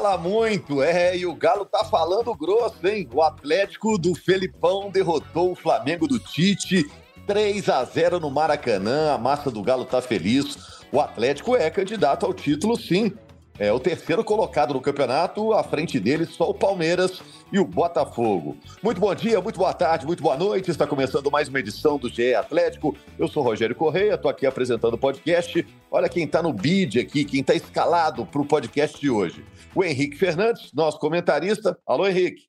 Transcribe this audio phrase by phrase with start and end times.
[0.00, 0.82] Fala muito.
[0.82, 3.06] É, e o Galo tá falando grosso, hein?
[3.12, 6.90] O Atlético do Felipão derrotou o Flamengo do Tite
[7.26, 9.12] 3 a 0 no Maracanã.
[9.12, 10.80] A massa do Galo tá feliz.
[10.90, 13.12] O Atlético é candidato ao título, sim.
[13.60, 17.20] É o terceiro colocado no campeonato, à frente dele só o Palmeiras
[17.52, 18.56] e o Botafogo.
[18.82, 20.70] Muito bom dia, muito boa tarde, muito boa noite.
[20.70, 22.96] Está começando mais uma edição do GE Atlético.
[23.18, 25.66] Eu sou Rogério Correia, estou aqui apresentando o podcast.
[25.90, 29.44] Olha quem está no bid aqui, quem está escalado para o podcast de hoje.
[29.74, 31.78] O Henrique Fernandes, nosso comentarista.
[31.86, 32.44] Alô, Henrique.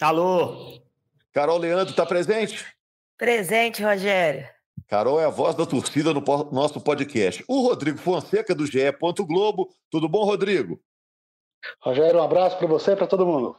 [0.00, 0.80] Alô.
[1.32, 2.64] Carol Leandro está presente?
[3.18, 4.46] Presente, Rogério.
[4.92, 7.42] Carol é a voz da torcida no nosso podcast.
[7.48, 8.92] O Rodrigo Fonseca, do GE.
[9.26, 9.70] Globo.
[9.90, 10.78] Tudo bom, Rodrigo?
[11.80, 13.56] Rogério, um abraço para você e para todo mundo.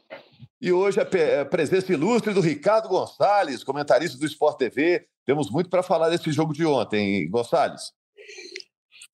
[0.61, 5.07] E hoje a presença ilustre do Ricardo Gonçalves, comentarista do Sport TV.
[5.25, 7.93] Temos muito para falar desse jogo de ontem, Gonçalves.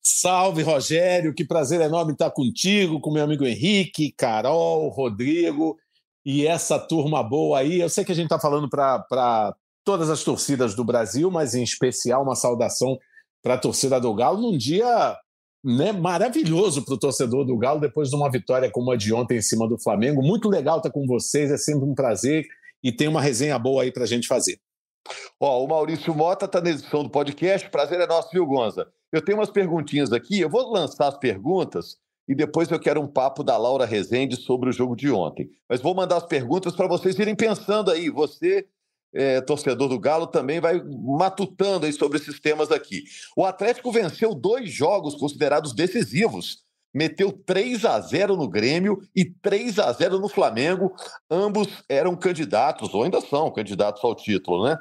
[0.02, 1.32] Salve, Rogério.
[1.32, 5.78] Que prazer enorme estar contigo, com meu amigo Henrique, Carol, Rodrigo
[6.22, 7.80] e essa turma boa aí.
[7.80, 11.62] Eu sei que a gente está falando para todas as torcidas do Brasil, mas em
[11.62, 12.98] especial uma saudação
[13.42, 15.16] para a torcida do Galo num dia
[15.64, 19.38] né, maravilhoso para o torcedor do Galo depois de uma vitória como a de ontem
[19.38, 20.22] em cima do Flamengo.
[20.22, 22.46] Muito legal estar com vocês, é sempre um prazer
[22.82, 24.58] e tem uma resenha boa aí para a gente fazer.
[25.38, 27.68] Ó, o Maurício Mota está na edição do podcast.
[27.70, 28.88] Prazer é nosso, viu, Gonza?
[29.12, 31.96] Eu tenho umas perguntinhas aqui, eu vou lançar as perguntas
[32.28, 35.50] e depois eu quero um papo da Laura Rezende sobre o jogo de ontem.
[35.68, 38.08] Mas vou mandar as perguntas para vocês irem pensando aí.
[38.08, 38.66] Você
[39.14, 43.04] é, torcedor do Galo, também vai matutando aí sobre esses temas aqui.
[43.36, 46.58] O Atlético venceu dois jogos considerados decisivos.
[46.92, 50.92] Meteu 3 a 0 no Grêmio e 3 a 0 no Flamengo.
[51.30, 54.76] Ambos eram candidatos, ou ainda são candidatos ao título, né?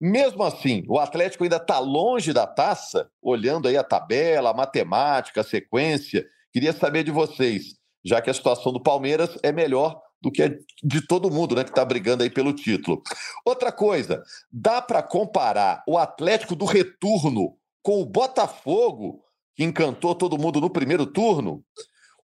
[0.00, 5.40] Mesmo assim, o Atlético ainda está longe da taça, olhando aí a tabela, a matemática,
[5.40, 6.26] a sequência.
[6.52, 10.58] Queria saber de vocês, já que a situação do Palmeiras é melhor do que é
[10.82, 13.02] de todo mundo, né, que está brigando aí pelo título.
[13.44, 19.22] Outra coisa, dá para comparar o Atlético do retorno com o Botafogo,
[19.54, 21.62] que encantou todo mundo no primeiro turno?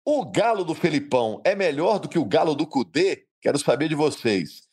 [0.04, 3.24] O Galo do Felipão é melhor do que o Galo do Cudê?
[3.40, 4.65] Quero saber de vocês.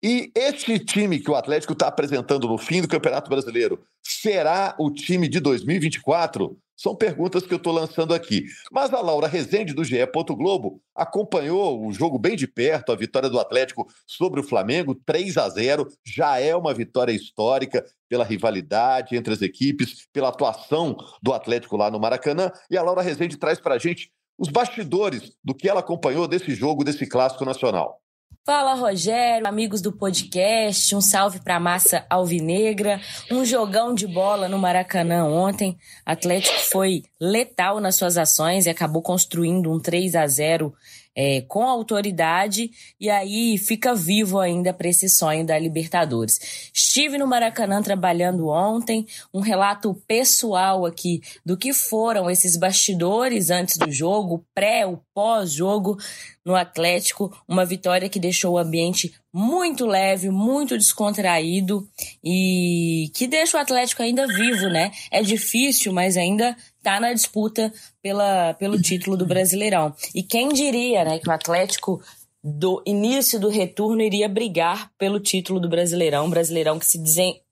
[0.00, 4.92] E este time que o Atlético está apresentando no fim do Campeonato Brasileiro será o
[4.92, 6.56] time de 2024?
[6.76, 8.44] São perguntas que eu estou lançando aqui.
[8.70, 9.96] Mas a Laura Rezende, do GE.
[10.36, 15.36] Globo, acompanhou o jogo bem de perto, a vitória do Atlético sobre o Flamengo, 3
[15.36, 21.32] a 0 Já é uma vitória histórica pela rivalidade entre as equipes, pela atuação do
[21.32, 22.52] Atlético lá no Maracanã.
[22.70, 26.54] E a Laura Rezende traz para a gente os bastidores do que ela acompanhou desse
[26.54, 28.00] jogo, desse clássico nacional.
[28.48, 32.98] Fala Rogério, amigos do podcast, um salve para a massa alvinegra,
[33.30, 35.76] um jogão de bola no Maracanã ontem.
[36.02, 40.72] Atlético foi letal nas suas ações e acabou construindo um 3 a 0
[41.14, 42.70] é, com autoridade
[43.00, 46.70] e aí fica vivo ainda para esse sonho da Libertadores.
[46.72, 53.76] Estive no Maracanã trabalhando ontem, um relato pessoal aqui do que foram esses bastidores antes
[53.76, 55.98] do jogo, pré, o pós-jogo
[56.44, 61.86] no Atlético, uma vitória que deixou o ambiente muito leve, muito descontraído
[62.24, 64.90] e que deixa o Atlético ainda vivo, né?
[65.10, 67.72] É difícil, mas ainda tá na disputa
[68.02, 69.94] pela, pelo título do Brasileirão.
[70.14, 72.00] E quem diria, né, que o Atlético
[72.42, 77.02] do início do retorno iria brigar pelo título do Brasileirão, Brasileirão que se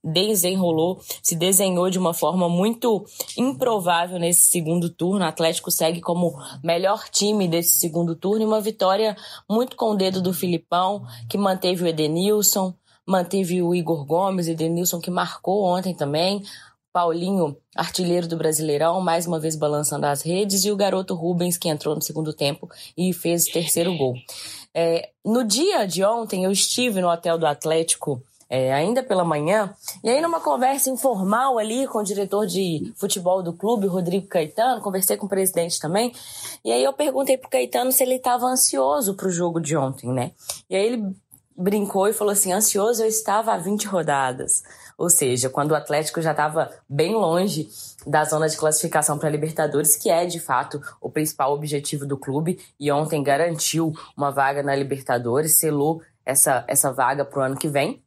[0.03, 3.05] desenrolou, se desenhou de uma forma muito
[3.37, 5.25] improvável nesse segundo turno.
[5.25, 9.17] O Atlético segue como melhor time desse segundo turno e uma vitória
[9.51, 12.73] muito com o dedo do Filipão, que manteve o Edenilson,
[13.05, 16.43] manteve o Igor Gomes, Edenilson que marcou ontem também,
[16.97, 21.69] Paulinho, artilheiro do Brasileirão, mais uma vez balançando as redes, e o garoto Rubens, que
[21.69, 24.15] entrou no segundo tempo e fez o terceiro gol.
[24.75, 28.23] É, no dia de ontem, eu estive no hotel do Atlético.
[28.49, 33.43] É, ainda pela manhã, e aí numa conversa informal ali com o diretor de futebol
[33.43, 36.15] do clube, Rodrigo Caetano, conversei com o presidente também,
[36.65, 40.31] e aí eu perguntei pro Caetano se ele estava ansioso pro jogo de ontem, né?
[40.71, 41.13] E aí ele
[41.57, 44.63] brincou e falou assim: ansioso eu estava há 20 rodadas.
[44.97, 47.69] Ou seja, quando o Atlético já estava bem longe
[48.07, 52.17] da zona de classificação para a Libertadores, que é de fato o principal objetivo do
[52.17, 57.57] clube, e ontem garantiu uma vaga na Libertadores, selou essa, essa vaga para o ano
[57.57, 58.03] que vem.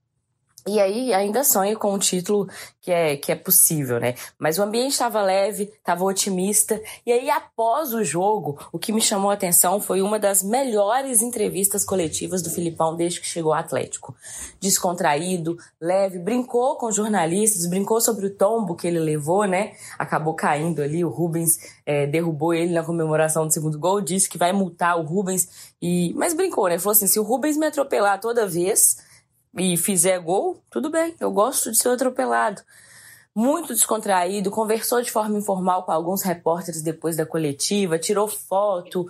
[0.69, 2.48] E aí ainda sonho com um título
[2.80, 4.13] que é, que é possível, né?
[4.38, 6.80] Mas o ambiente estava leve, estava otimista.
[7.04, 11.24] E aí, após o jogo, o que me chamou a atenção foi uma das melhores
[11.24, 14.16] entrevistas coletivas do Filipão desde que chegou ao Atlético.
[14.60, 19.74] Descontraído, leve, brincou com jornalistas, brincou sobre o tombo que ele levou, né?
[19.98, 24.38] Acabou caindo ali, o Rubens é, derrubou ele na comemoração do segundo gol, disse que
[24.38, 25.74] vai multar o Rubens.
[25.81, 26.77] e Mas brincou, né?
[26.77, 29.08] Falou assim: se o Rubens me atropelar toda vez
[29.57, 32.61] e fizer gol, tudo bem, eu gosto de ser atropelado.
[33.33, 39.07] Muito descontraído, conversou de forma informal com alguns repórteres depois da coletiva, tirou foto.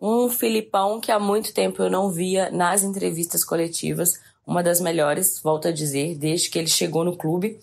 [0.00, 5.40] Um Filipão que há muito tempo eu não via nas entrevistas coletivas, uma das melhores,
[5.42, 7.58] volto a dizer, desde que ele chegou no clube.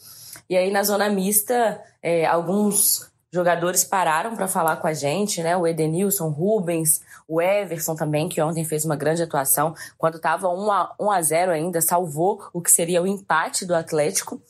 [0.49, 5.55] E aí na zona mista, é, alguns jogadores pararam para falar com a gente, né?
[5.55, 7.01] O Edenilson, Rubens,
[7.31, 9.73] o Everson também, que ontem fez uma grande atuação.
[9.97, 13.73] Quando estava 1 a, 1 a 0 ainda, salvou o que seria o empate do
[13.73, 14.41] Atlético.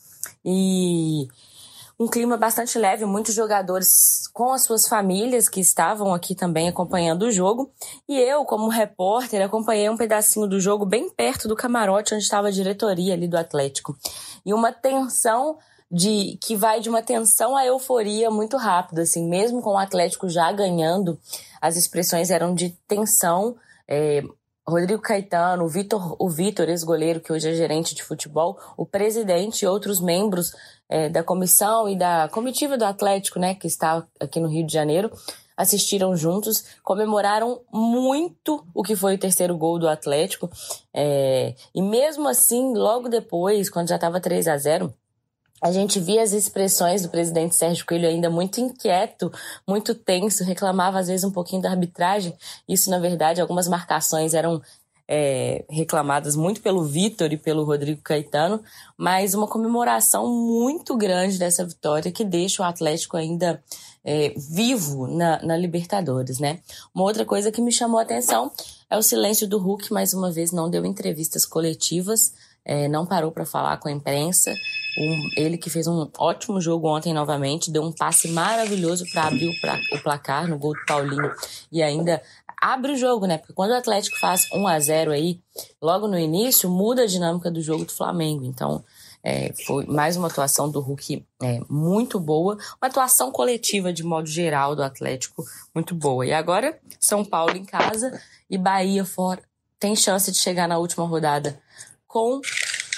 [0.44, 1.28] E
[2.00, 7.28] um clima bastante leve, muitos jogadores com as suas famílias que estavam aqui também acompanhando
[7.28, 7.72] o jogo.
[8.10, 12.48] E eu, como repórter, acompanhei um pedacinho do jogo bem perto do camarote onde estava
[12.48, 13.96] a diretoria ali do Atlético.
[14.44, 15.60] E uma tensão
[15.92, 20.30] de que vai de uma tensão à euforia muito rápido, assim, mesmo com o Atlético
[20.30, 21.20] já ganhando,
[21.60, 23.58] as expressões eram de tensão.
[23.88, 24.24] É,
[24.66, 29.64] Rodrigo Caetano, o Vitor, o Vitor, ex-goleiro, que hoje é gerente de futebol, o presidente
[29.64, 30.54] e outros membros
[30.88, 34.72] é, da comissão e da comitiva do Atlético, né, que está aqui no Rio de
[34.72, 35.12] Janeiro,
[35.58, 40.50] assistiram juntos, comemoraram muito o que foi o terceiro gol do Atlético.
[40.94, 44.94] É, e mesmo assim, logo depois, quando já estava 3 a 0
[45.62, 49.32] a gente via as expressões do presidente Sérgio Coelho ainda muito inquieto,
[49.68, 52.34] muito tenso, reclamava às vezes um pouquinho da arbitragem.
[52.68, 54.62] Isso, na verdade, algumas marcações eram
[55.08, 58.64] é, reclamadas muito pelo Vitor e pelo Rodrigo Caetano,
[58.98, 63.62] mas uma comemoração muito grande dessa vitória que deixa o Atlético ainda
[64.06, 66.60] é, vivo na, na, Libertadores, né?
[66.96, 68.52] Uma outra coisa que me chamou a atenção
[68.90, 73.32] é o silêncio do Hulk, mais uma vez não deu entrevistas coletivas, é, não parou
[73.32, 74.54] para falar com a imprensa.
[74.98, 79.48] Um, ele que fez um ótimo jogo ontem novamente, deu um passe maravilhoso para abrir
[79.48, 81.32] o, pra, o, placar no gol do Paulinho
[81.72, 82.22] e ainda
[82.62, 83.38] abre o jogo, né?
[83.38, 85.40] Porque quando o Atlético faz 1 a 0 aí,
[85.82, 88.44] logo no início, muda a dinâmica do jogo do Flamengo.
[88.44, 88.84] Então,
[89.24, 94.28] é, foi mais uma atuação do Hulk é, muito boa, uma atuação coletiva de modo
[94.28, 96.26] geral do Atlético muito boa.
[96.26, 99.42] E agora, São Paulo em casa e Bahia fora.
[99.80, 101.60] Tem chance de chegar na última rodada
[102.08, 102.42] com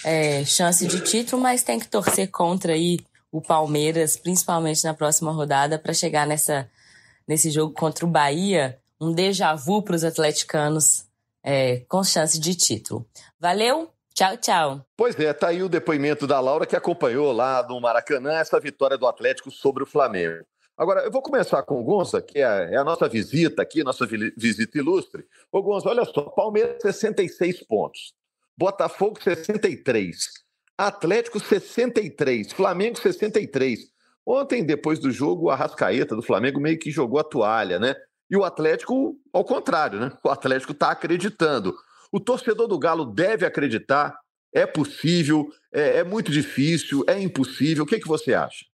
[0.04, 3.00] é, chance de título, mas tem que torcer contra aí
[3.32, 6.70] o Palmeiras, principalmente na próxima rodada, para chegar nessa,
[7.28, 11.06] nesse jogo contra o Bahia, um déjà vu para os atleticanos
[11.44, 13.06] é, com chance de título.
[13.40, 14.86] Valeu, tchau, tchau.
[14.96, 18.98] Pois é, tá aí o depoimento da Laura que acompanhou lá no Maracanã essa vitória
[18.98, 20.46] do Atlético sobre o Flamengo.
[20.78, 24.08] Agora, eu vou começar com o Gonça, que é, é a nossa visita aqui, nossa
[24.36, 25.24] visita ilustre.
[25.52, 28.14] Ô, Gonça, olha só, Palmeiras 66 pontos.
[28.58, 30.16] Botafogo 63,
[30.78, 33.80] Atlético 63, Flamengo 63.
[34.26, 37.96] Ontem, depois do jogo, a Rascaeta do Flamengo meio que jogou a toalha, né?
[38.30, 40.12] E o Atlético, ao contrário, né?
[40.24, 41.76] O Atlético está acreditando.
[42.12, 44.16] O torcedor do Galo deve acreditar.
[44.54, 47.84] É possível, é, é muito difícil, é impossível.
[47.84, 48.66] O que, que você acha?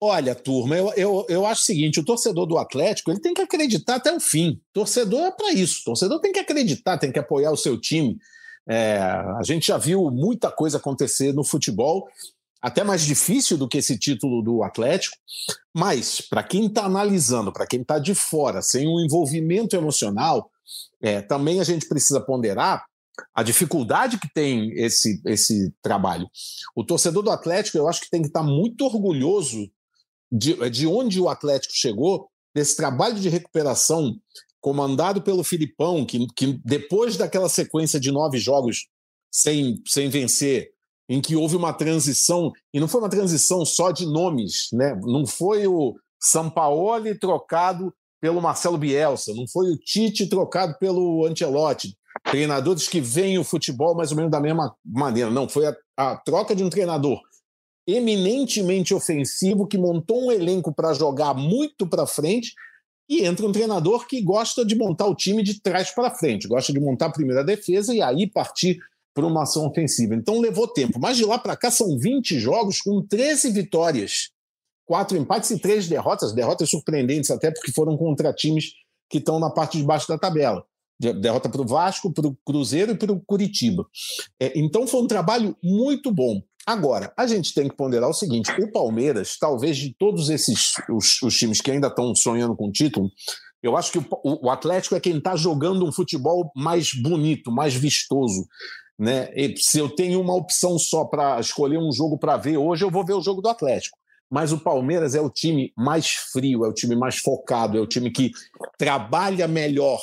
[0.00, 3.40] Olha, turma, eu, eu, eu acho o seguinte: o torcedor do Atlético ele tem que
[3.40, 4.60] acreditar até o fim.
[4.72, 5.82] Torcedor é para isso.
[5.84, 8.18] Torcedor tem que acreditar, tem que apoiar o seu time.
[8.68, 12.08] É, a gente já viu muita coisa acontecer no futebol,
[12.60, 15.16] até mais difícil do que esse título do Atlético,
[15.72, 20.50] mas para quem está analisando, para quem está de fora, sem um envolvimento emocional,
[21.00, 22.84] é, também a gente precisa ponderar
[23.34, 26.28] a dificuldade que tem esse, esse trabalho.
[26.74, 29.70] O torcedor do Atlético, eu acho que tem que estar tá muito orgulhoso
[30.30, 34.16] de, de onde o Atlético chegou, desse trabalho de recuperação
[34.66, 38.88] comandado pelo Filipão, que, que depois daquela sequência de nove jogos
[39.30, 40.70] sem, sem vencer,
[41.08, 44.98] em que houve uma transição, e não foi uma transição só de nomes, né?
[45.04, 51.96] não foi o Sampaoli trocado pelo Marcelo Bielsa, não foi o Tite trocado pelo Ancelotti,
[52.24, 56.16] treinadores que veem o futebol mais ou menos da mesma maneira, não, foi a, a
[56.16, 57.20] troca de um treinador
[57.86, 62.52] eminentemente ofensivo que montou um elenco para jogar muito para frente
[63.08, 66.72] e entra um treinador que gosta de montar o time de trás para frente, gosta
[66.72, 68.78] de montar a primeira defesa e aí partir
[69.16, 70.14] para uma ação ofensiva.
[70.14, 70.98] Então levou tempo.
[71.00, 74.30] Mas de lá para cá são 20 jogos com 13 vitórias,
[74.84, 78.72] quatro empates e três derrotas, derrotas surpreendentes até porque foram contra times
[79.08, 80.66] que estão na parte de baixo da tabela.
[80.98, 83.86] derrota para o Vasco, para o Cruzeiro e para o Curitiba.
[84.38, 86.42] É, então foi um trabalho muito bom.
[86.66, 91.22] Agora, a gente tem que ponderar o seguinte: o Palmeiras, talvez de todos esses os,
[91.22, 93.08] os times que ainda estão sonhando com o título,
[93.62, 97.74] eu acho que o, o Atlético é quem está jogando um futebol mais bonito, mais
[97.74, 98.46] vistoso.
[98.98, 99.30] Né?
[99.34, 102.90] E se eu tenho uma opção só para escolher um jogo para ver hoje, eu
[102.90, 103.96] vou ver o jogo do Atlético.
[104.28, 107.86] Mas o Palmeiras é o time mais frio, é o time mais focado, é o
[107.86, 108.32] time que
[108.76, 110.00] trabalha melhor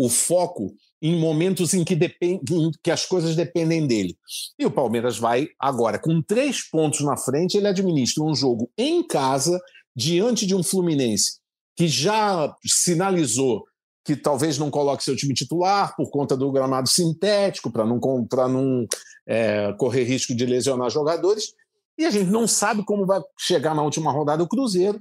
[0.00, 2.40] o foco em momentos em que, depend...
[2.50, 4.16] em que as coisas dependem dele.
[4.58, 9.06] E o Palmeiras vai agora, com três pontos na frente, ele administra um jogo em
[9.06, 9.60] casa,
[9.94, 11.38] diante de um Fluminense
[11.78, 13.64] que já sinalizou
[14.04, 18.48] que talvez não coloque seu time titular por conta do gramado sintético, para não, pra
[18.48, 18.84] não
[19.24, 21.52] é, correr risco de lesionar jogadores.
[21.96, 25.00] E a gente não sabe como vai chegar na última rodada o Cruzeiro.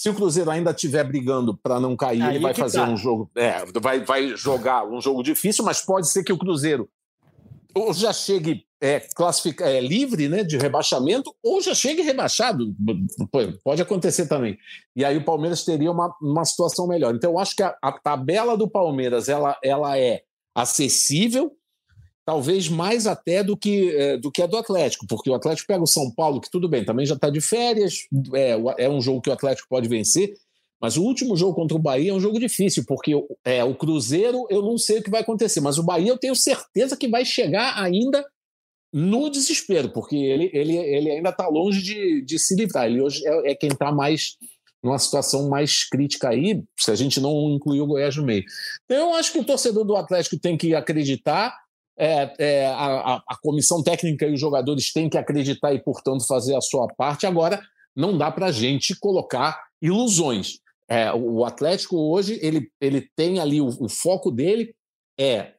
[0.00, 2.88] Se o Cruzeiro ainda estiver brigando para não cair, Aí ele vai fazer tá.
[2.88, 3.30] um jogo.
[3.36, 6.88] É, vai, vai jogar um jogo difícil, mas pode ser que o Cruzeiro
[7.74, 12.74] ou já chegue é, classifica, é, livre né, de rebaixamento, ou já chegue rebaixado.
[13.62, 14.56] Pode acontecer também.
[14.96, 17.14] E aí o Palmeiras teria uma, uma situação melhor.
[17.14, 20.22] Então, eu acho que a, a tabela do Palmeiras ela, ela é
[20.54, 21.52] acessível,
[22.30, 25.82] talvez mais até do que, é, do que a do Atlético, porque o Atlético pega
[25.82, 28.52] o São Paulo, que tudo bem, também já está de férias, é,
[28.84, 30.32] é um jogo que o Atlético pode vencer,
[30.80, 33.12] mas o último jogo contra o Bahia é um jogo difícil, porque
[33.44, 36.36] é, o Cruzeiro eu não sei o que vai acontecer, mas o Bahia eu tenho
[36.36, 38.24] certeza que vai chegar ainda
[38.92, 42.86] no desespero, porque ele, ele, ele ainda está longe de, de se livrar.
[42.86, 44.36] Ele hoje é, é quem está mais
[44.80, 48.44] numa situação mais crítica aí, se a gente não incluir o Goiás no meio.
[48.84, 51.54] Então, eu acho que o torcedor do Atlético tem que acreditar
[52.00, 56.56] é, é, a, a, comissão técnica e os jogadores têm que acreditar e, portanto, fazer
[56.56, 57.26] a sua parte.
[57.26, 57.60] Agora,
[57.94, 60.60] não dá para a gente colocar ilusões.
[60.88, 64.74] É, o Atlético hoje ele, ele tem ali o, o foco dele
[65.18, 65.52] é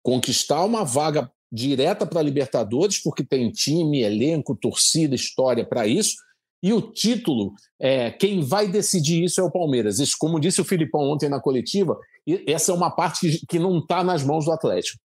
[0.00, 6.14] conquistar uma vaga direta para a Libertadores, porque tem time, elenco, torcida, história para isso.
[6.62, 9.98] E o título, é, quem vai decidir isso é o Palmeiras.
[9.98, 11.98] Isso, como disse o Filipão ontem na coletiva,
[12.46, 15.00] essa é uma parte que, que não está nas mãos do Atlético.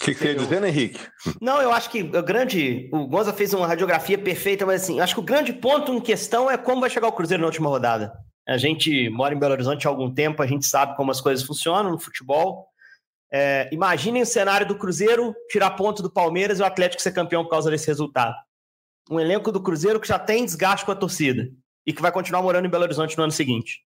[0.00, 1.00] O que, você ia dizendo, Henrique?
[1.40, 2.88] Não, eu acho que o grande.
[2.92, 6.48] O Gonza fez uma radiografia perfeita, mas assim, acho que o grande ponto em questão
[6.48, 8.12] é como vai chegar o Cruzeiro na última rodada.
[8.46, 11.44] A gente mora em Belo Horizonte há algum tempo, a gente sabe como as coisas
[11.44, 12.68] funcionam no futebol.
[13.30, 17.42] É, imaginem o cenário do Cruzeiro tirar ponto do Palmeiras e o Atlético ser campeão
[17.44, 18.36] por causa desse resultado.
[19.10, 21.50] Um elenco do Cruzeiro que já tem desgaste com a torcida
[21.84, 23.82] e que vai continuar morando em Belo Horizonte no ano seguinte.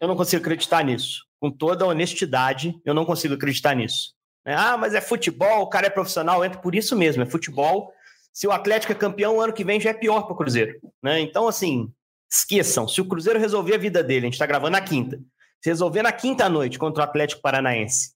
[0.00, 1.24] Eu não consigo acreditar nisso.
[1.40, 4.17] Com toda a honestidade, eu não consigo acreditar nisso.
[4.44, 4.54] Né?
[4.56, 7.92] Ah, mas é futebol, o cara é profissional, entra por isso mesmo, é futebol.
[8.32, 10.78] Se o Atlético é campeão, ano que vem já é pior para o Cruzeiro.
[11.02, 11.20] Né?
[11.20, 11.92] Então, assim,
[12.30, 12.86] esqueçam.
[12.86, 15.18] Se o Cruzeiro resolver a vida dele, a gente está gravando na quinta,
[15.62, 18.12] se resolver na quinta noite contra o Atlético Paranaense,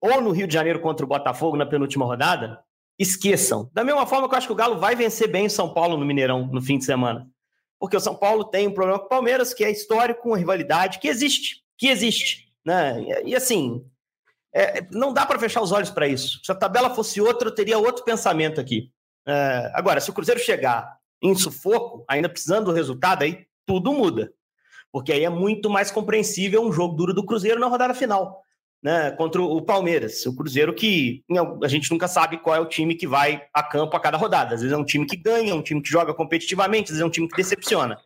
[0.00, 2.58] ou no Rio de Janeiro contra o Botafogo na penúltima rodada,
[2.98, 3.70] esqueçam.
[3.72, 5.96] Da mesma forma que eu acho que o Galo vai vencer bem o São Paulo
[5.96, 7.28] no Mineirão no fim de semana.
[7.78, 10.98] Porque o São Paulo tem um problema com o Palmeiras, que é histórico, uma rivalidade
[10.98, 12.48] que existe, que existe.
[12.64, 13.22] Né?
[13.24, 13.84] E assim,
[14.54, 16.40] é, não dá para fechar os olhos para isso.
[16.44, 18.90] Se a tabela fosse outra, eu teria outro pensamento aqui.
[19.26, 24.32] É, agora, se o Cruzeiro chegar em sufoco, ainda precisando do resultado, aí tudo muda.
[24.90, 28.42] Porque aí é muito mais compreensível um jogo duro do Cruzeiro na rodada final,
[28.82, 29.10] né?
[29.12, 30.26] Contra o Palmeiras.
[30.26, 31.24] O Cruzeiro que
[31.62, 34.54] a gente nunca sabe qual é o time que vai a campo a cada rodada.
[34.54, 37.06] Às vezes é um time que ganha, um time que joga competitivamente, às vezes é
[37.06, 37.96] um time que decepciona.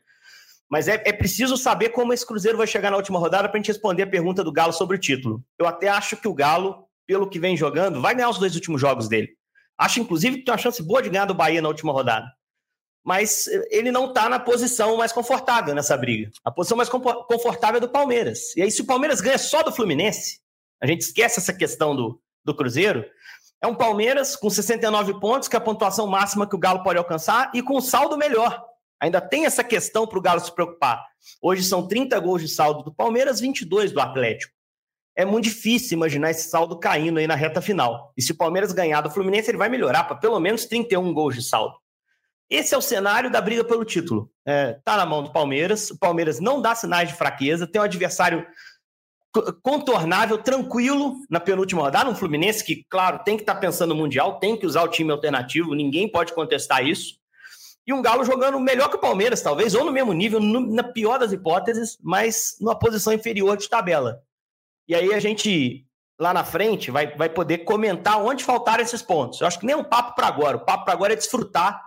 [0.68, 3.60] Mas é, é preciso saber como esse Cruzeiro vai chegar na última rodada para a
[3.60, 5.42] gente responder a pergunta do Galo sobre o título.
[5.58, 8.80] Eu até acho que o Galo, pelo que vem jogando, vai ganhar os dois últimos
[8.80, 9.28] jogos dele.
[9.78, 12.26] Acho, inclusive, que tem uma chance boa de ganhar do Bahia na última rodada.
[13.04, 16.30] Mas ele não está na posição mais confortável nessa briga.
[16.44, 18.56] A posição mais confortável é do Palmeiras.
[18.56, 20.40] E aí, se o Palmeiras ganha só do Fluminense,
[20.82, 23.04] a gente esquece essa questão do, do Cruzeiro.
[23.62, 26.98] É um Palmeiras com 69 pontos, que é a pontuação máxima que o Galo pode
[26.98, 28.64] alcançar, e com um saldo melhor.
[29.00, 31.04] Ainda tem essa questão para o Galo se preocupar.
[31.42, 34.54] Hoje são 30 gols de saldo do Palmeiras, 22 do Atlético.
[35.14, 38.12] É muito difícil imaginar esse saldo caindo aí na reta final.
[38.16, 41.34] E se o Palmeiras ganhar do Fluminense, ele vai melhorar para pelo menos 31 gols
[41.34, 41.74] de saldo.
[42.48, 44.30] Esse é o cenário da briga pelo título.
[44.46, 45.90] É, tá na mão do Palmeiras.
[45.90, 48.46] O Palmeiras não dá sinais de fraqueza, tem um adversário
[49.62, 52.08] contornável, tranquilo na penúltima rodada.
[52.08, 54.88] Um Fluminense que, claro, tem que estar tá pensando no Mundial, tem que usar o
[54.88, 57.18] time alternativo, ninguém pode contestar isso
[57.86, 60.82] e um Galo jogando melhor que o Palmeiras, talvez, ou no mesmo nível, no, na
[60.82, 64.22] pior das hipóteses, mas numa posição inferior de tabela.
[64.88, 65.86] E aí a gente,
[66.18, 69.40] lá na frente, vai, vai poder comentar onde faltaram esses pontos.
[69.40, 70.56] Eu acho que nem um papo para agora.
[70.56, 71.80] O papo para agora é desfrutar,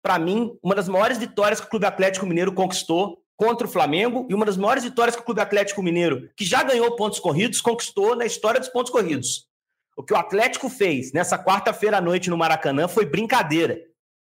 [0.00, 4.26] para mim, uma das maiores vitórias que o Clube Atlético Mineiro conquistou contra o Flamengo
[4.30, 7.60] e uma das maiores vitórias que o Clube Atlético Mineiro, que já ganhou pontos corridos,
[7.60, 9.48] conquistou na história dos pontos corridos.
[9.96, 13.89] O que o Atlético fez nessa quarta-feira à noite no Maracanã foi brincadeira.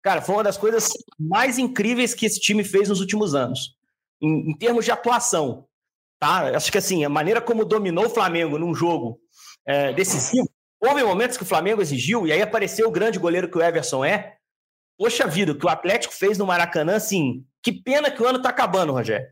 [0.02, 0.90] Cara, foi uma das coisas
[1.20, 3.76] mais incríveis que esse time fez nos últimos anos,
[4.22, 5.68] em, em termos de atuação.
[6.20, 6.56] Tá?
[6.56, 9.20] Acho que assim, a maneira como dominou o Flamengo num jogo
[9.66, 13.58] é, decisivo, houve momentos que o Flamengo exigiu, e aí apareceu o grande goleiro que
[13.58, 14.38] o Everson é.
[14.98, 18.38] Poxa vida, o que o Atlético fez no Maracanã, assim, que pena que o ano
[18.38, 19.28] está acabando, Rogério.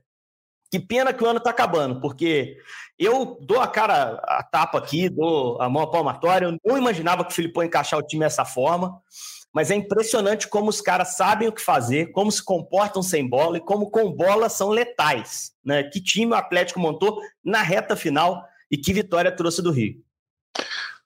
[0.72, 2.58] Que pena que o ano está acabando, porque
[2.98, 6.46] eu dou a cara, a tapa aqui, dou a mão à palmatória.
[6.46, 9.02] Eu não imaginava que o Filipão encaixar o time dessa forma,
[9.54, 13.58] mas é impressionante como os caras sabem o que fazer, como se comportam sem bola
[13.58, 15.54] e como com bola são letais.
[15.64, 15.84] Né?
[15.84, 20.04] Que time o Atlético montou na reta final e que vitória trouxe do Rio.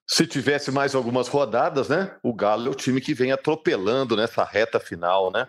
[0.05, 2.15] Se tivesse mais algumas rodadas, né?
[2.21, 5.47] O Galo é o time que vem atropelando nessa reta final, né?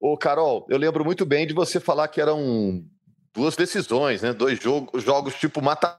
[0.00, 2.84] Ô, Carol, eu lembro muito bem de você falar que eram
[3.32, 4.32] duas decisões, né?
[4.32, 5.96] Dois jogos, jogos tipo mata.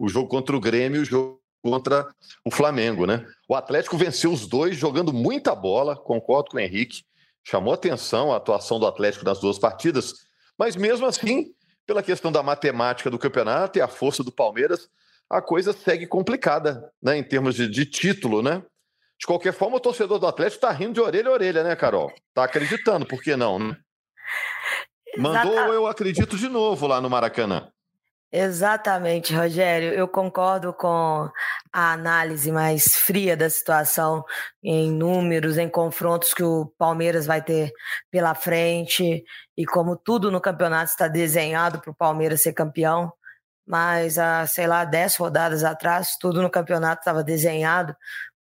[0.00, 2.06] O jogo contra o Grêmio e o jogo contra
[2.44, 3.26] o Flamengo, né?
[3.48, 7.02] O Atlético venceu os dois jogando muita bola, concordo com o Henrique.
[7.42, 10.14] Chamou atenção a atuação do Atlético nas duas partidas,
[10.56, 11.52] mas mesmo assim,
[11.84, 14.88] pela questão da matemática do campeonato e a força do Palmeiras,
[15.28, 17.18] a coisa segue complicada, né?
[17.18, 18.62] Em termos de, de título, né?
[19.18, 22.12] De qualquer forma, o torcedor do Atlético está rindo de orelha a orelha, né, Carol?
[22.32, 23.76] Tá acreditando, por que não, né?
[25.18, 27.68] Mandou eu acredito de novo lá no Maracanã.
[28.38, 29.94] Exatamente, Rogério.
[29.94, 31.30] Eu concordo com
[31.72, 34.22] a análise mais fria da situação
[34.62, 37.72] em números, em confrontos que o Palmeiras vai ter
[38.10, 39.24] pela frente
[39.56, 43.10] e como tudo no campeonato está desenhado para o Palmeiras ser campeão.
[43.66, 47.96] Mas há, sei lá, dez rodadas atrás, tudo no campeonato estava desenhado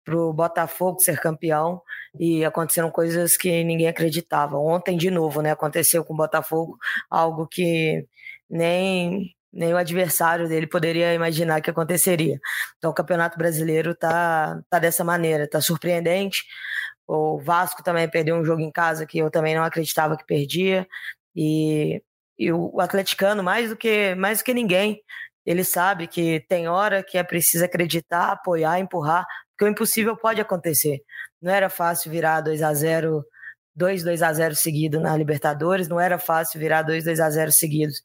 [0.04, 1.80] para o Botafogo ser campeão
[2.18, 4.58] e aconteceram coisas que ninguém acreditava.
[4.58, 6.76] Ontem, de novo, né, aconteceu com o Botafogo
[7.08, 8.06] algo que
[8.50, 12.40] nem, nem o adversário dele poderia imaginar que aconteceria.
[12.76, 16.44] Então, o Campeonato Brasileiro tá, tá dessa maneira, tá surpreendente.
[17.06, 20.86] O Vasco também perdeu um jogo em casa que eu também não acreditava que perdia.
[21.36, 22.02] E,
[22.38, 25.00] e o atleticano, mais do que mais do que ninguém,
[25.46, 30.40] ele sabe que tem hora que é preciso acreditar, apoiar, empurrar porque o impossível pode
[30.40, 31.00] acontecer.
[31.40, 33.24] Não era fácil virar 2 a 0
[33.76, 37.52] 2 2 a 0 seguido na Libertadores, não era fácil virar 2 2 a 0
[37.52, 38.02] seguidos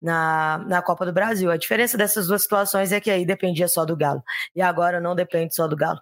[0.00, 1.50] na, na Copa do Brasil.
[1.50, 4.22] A diferença dessas duas situações é que aí dependia só do Galo.
[4.54, 6.00] E agora não depende só do Galo.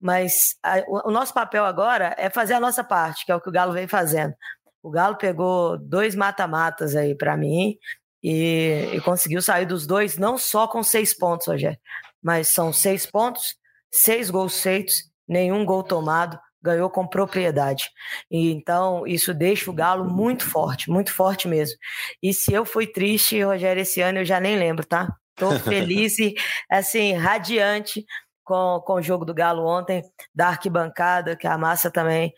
[0.00, 3.40] Mas a, o, o nosso papel agora é fazer a nossa parte, que é o
[3.40, 4.34] que o Galo vem fazendo.
[4.82, 7.76] O Galo pegou dois mata-matas aí para mim
[8.22, 11.78] e, e, conseguiu sair dos dois, não só com seis pontos, Rogério,
[12.22, 13.56] mas são seis pontos
[13.96, 17.90] seis gols feitos, nenhum gol tomado, ganhou com propriedade.
[18.30, 21.76] E então isso deixa o Galo muito forte, muito forte mesmo.
[22.22, 25.14] E se eu fui triste, Rogério, esse ano eu já nem lembro, tá?
[25.36, 26.34] Tô feliz e
[26.70, 28.04] assim, radiante
[28.44, 30.02] com, com o jogo do Galo ontem,
[30.34, 32.32] da arquibancada, que a massa também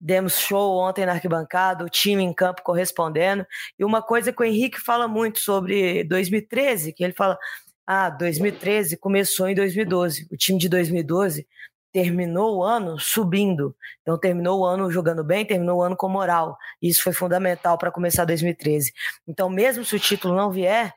[0.00, 3.46] demos show ontem na arquibancada, o time em campo correspondendo.
[3.78, 7.38] E uma coisa que o Henrique fala muito sobre 2013, que ele fala:
[7.86, 10.28] ah, 2013 começou em 2012.
[10.30, 11.46] O time de 2012
[11.94, 13.74] terminou o ano subindo.
[14.02, 16.58] Então terminou o ano jogando bem, terminou o ano com moral.
[16.82, 18.92] Isso foi fundamental para começar 2013.
[19.28, 20.92] Então, mesmo se o título não vier,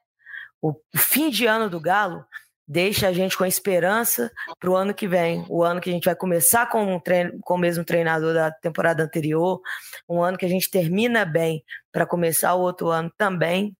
[0.60, 2.26] o fim de ano do Galo
[2.68, 5.46] deixa a gente com esperança para o ano que vem.
[5.48, 8.52] O ano que a gente vai começar com, um treino, com o mesmo treinador da
[8.52, 9.62] temporada anterior,
[10.10, 13.78] um ano que a gente termina bem para começar o outro ano também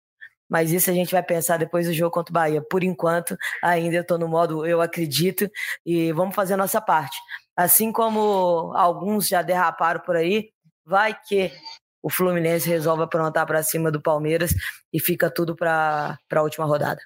[0.50, 2.62] mas isso a gente vai pensar depois do jogo contra o Bahia.
[2.62, 5.50] Por enquanto, ainda eu estou no modo eu acredito
[5.86, 7.18] e vamos fazer a nossa parte.
[7.56, 10.52] Assim como alguns já derraparam por aí,
[10.86, 11.52] vai que
[12.02, 14.54] o Fluminense resolve aprontar para cima do Palmeiras
[14.94, 17.02] e fica tudo para a última rodada.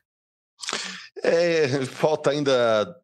[1.24, 2.96] É, falta ainda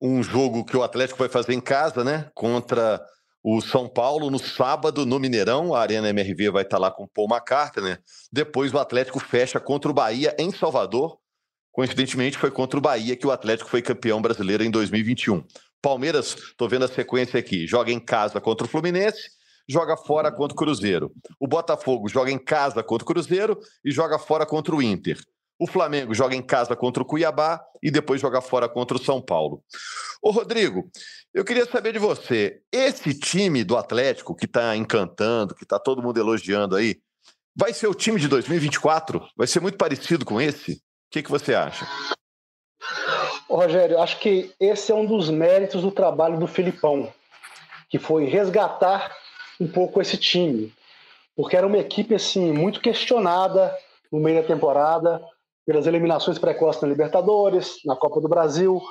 [0.00, 2.30] um jogo que o Atlético vai fazer em casa, né?
[2.34, 3.04] Contra
[3.42, 7.28] o São Paulo no sábado no Mineirão, a Arena MRV vai estar lá com Paul
[7.28, 7.90] McCartney.
[7.90, 7.98] Né?
[8.30, 11.18] Depois o Atlético fecha contra o Bahia em Salvador.
[11.72, 15.42] Coincidentemente, foi contra o Bahia que o Atlético foi campeão brasileiro em 2021.
[15.80, 19.30] Palmeiras, estou vendo a sequência aqui, joga em casa contra o Fluminense,
[19.68, 21.10] joga fora contra o Cruzeiro.
[21.40, 25.18] O Botafogo joga em casa contra o Cruzeiro e joga fora contra o Inter.
[25.58, 29.20] O Flamengo joga em casa contra o Cuiabá e depois joga fora contra o São
[29.20, 29.62] Paulo.
[30.20, 30.88] Ô, Rodrigo,
[31.34, 36.02] eu queria saber de você: esse time do Atlético que está encantando, que está todo
[36.02, 36.96] mundo elogiando aí,
[37.56, 39.24] vai ser o time de 2024?
[39.36, 40.72] Vai ser muito parecido com esse?
[40.72, 40.78] O
[41.10, 41.86] que, que você acha?
[43.48, 47.12] Rogério, acho que esse é um dos méritos do trabalho do Filipão,
[47.90, 49.14] que foi resgatar
[49.60, 50.72] um pouco esse time.
[51.36, 53.74] porque era uma equipe assim muito questionada
[54.10, 55.22] no meio da temporada
[55.66, 58.82] pelas eliminações precoces na Libertadores, na Copa do Brasil,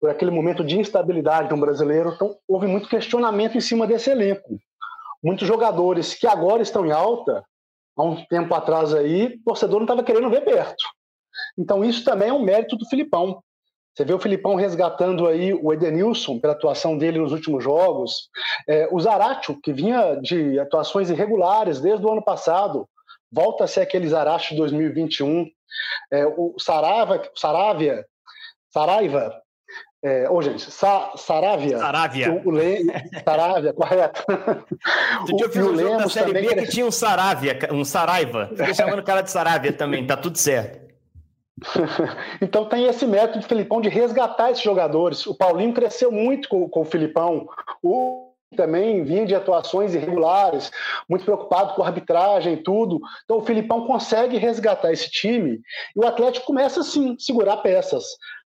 [0.00, 2.12] por aquele momento de instabilidade no brasileiro.
[2.14, 4.58] Então, houve muito questionamento em cima desse elenco.
[5.22, 7.44] Muitos jogadores que agora estão em alta,
[7.96, 10.82] há um tempo atrás aí, o torcedor não estava querendo ver perto.
[11.58, 13.42] Então, isso também é um mérito do Filipão.
[13.94, 18.30] Você vê o Filipão resgatando aí o Edenilson pela atuação dele nos últimos jogos.
[18.66, 22.88] É, o Zaratio, que vinha de atuações irregulares desde o ano passado,
[23.30, 25.46] volta a ser aquele Zaratio de 2021.
[26.12, 28.06] É, o Sarava, Saravia,
[28.72, 29.42] Saraiva,
[30.02, 31.78] é, oh, gente, Sa, Saravia.
[31.78, 32.42] Saravia.
[32.44, 32.86] O, Le,
[33.22, 34.24] Saravia, correto.
[35.30, 38.48] o, eu fiz um jogo da Série B que tinha um Saravia, um Saraiva.
[38.56, 40.80] Fiquei chamando o cara de Saravia também, tá tudo certo.
[42.40, 45.26] então tem esse método de Filipão de resgatar esses jogadores.
[45.26, 47.46] O Paulinho cresceu muito com, com o Filipão.
[47.82, 50.72] O também vinha de atuações irregulares,
[51.08, 52.98] muito preocupado com arbitragem e tudo.
[53.24, 55.60] Então o Filipão consegue resgatar esse time
[55.94, 58.04] e o Atlético começa assim, segurar peças.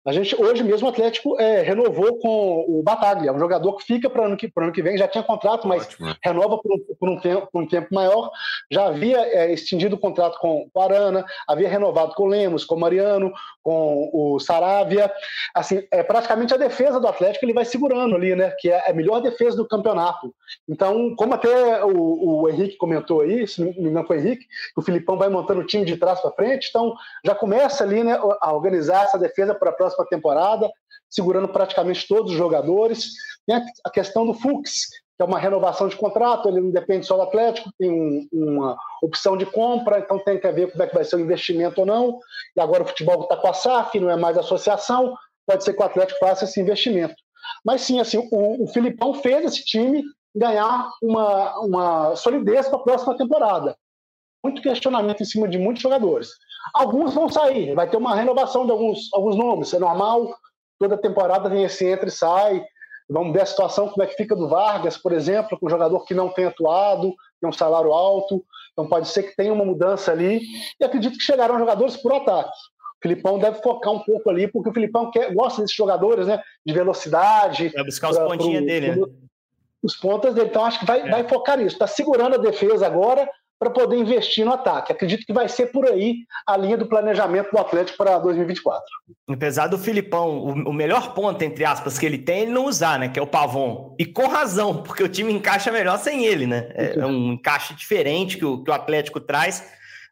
[0.07, 4.09] A gente, hoje mesmo, o Atlético é, renovou com o Bataglia, um jogador que fica
[4.09, 6.07] para o ano, que, ano que vem, já tinha contrato, mas Ótimo.
[6.07, 6.17] Né?
[6.25, 8.31] renova por, por, um tempo, por um tempo maior.
[8.71, 12.77] Já havia é, estendido o contrato com o Arana, havia renovado com o Lemos, com
[12.77, 13.31] o Mariano,
[13.63, 15.13] com o Saravia.
[15.55, 18.55] Assim, é praticamente a defesa do Atlético ele vai segurando ali, né?
[18.59, 20.35] Que é a melhor defesa do campeonato.
[20.67, 24.47] Então, como até o, o Henrique comentou aí, se não me engano foi o Henrique,
[24.75, 28.19] o Filipão vai montando o time de trás para frente, então já começa ali né,
[28.41, 30.71] a organizar essa defesa para a próxima próxima temporada,
[31.09, 33.11] segurando praticamente todos os jogadores.
[33.47, 37.17] Tem a questão do Fux, que é uma renovação de contrato, ele não depende só
[37.17, 40.95] do Atlético, tem um, uma opção de compra, então tem que ver como é que
[40.95, 42.19] vai ser o investimento ou não.
[42.57, 45.15] E agora o futebol está com a SAF, não é mais associação,
[45.47, 47.15] pode ser que o Atlético faça esse investimento.
[47.65, 50.03] Mas sim, assim, o, o Filipão fez esse time
[50.35, 53.77] ganhar uma, uma solidez para a próxima temporada.
[54.43, 56.31] Muito questionamento em cima de muitos jogadores.
[56.75, 60.35] Alguns vão sair, vai ter uma renovação de alguns, alguns nomes, é normal,
[60.79, 62.65] toda temporada tem esse entra e sai.
[63.09, 66.05] Vamos ver a situação, como é que fica do Vargas, por exemplo, com um jogador
[66.05, 70.13] que não tem atuado, tem um salário alto, então pode ser que tenha uma mudança
[70.13, 70.43] ali.
[70.81, 72.51] E acredito que chegarão jogadores por ataque.
[72.51, 76.41] O Filipão deve focar um pouco ali, porque o Filipão quer, gosta desses jogadores, né?
[76.65, 77.71] De velocidade.
[77.71, 79.13] Vai buscar os pontinhos dele, pro, né?
[79.83, 80.49] Os pontas dele.
[80.51, 81.11] Então acho que vai, é.
[81.11, 81.75] vai focar nisso.
[81.75, 83.29] Está segurando a defesa agora
[83.61, 84.91] para poder investir no ataque.
[84.91, 88.83] Acredito que vai ser por aí a linha do planejamento do Atlético para 2024.
[89.29, 93.11] Apesar do Filipão, o, melhor ponto, entre aspas, que ele tem, ele não usar, né?
[93.11, 93.95] Que é o Pavon.
[93.99, 96.71] E com razão, porque o time encaixa melhor sem ele, né?
[96.75, 99.63] É, é um encaixe diferente que o, que o Atlético traz.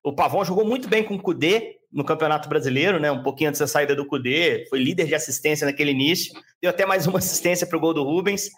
[0.05, 3.11] O Pavon jogou muito bem com o Cudê no Campeonato Brasileiro, né?
[3.11, 6.85] Um pouquinho antes da saída do Cudê, foi líder de assistência naquele início, deu até
[6.85, 8.51] mais uma assistência para o gol do Rubens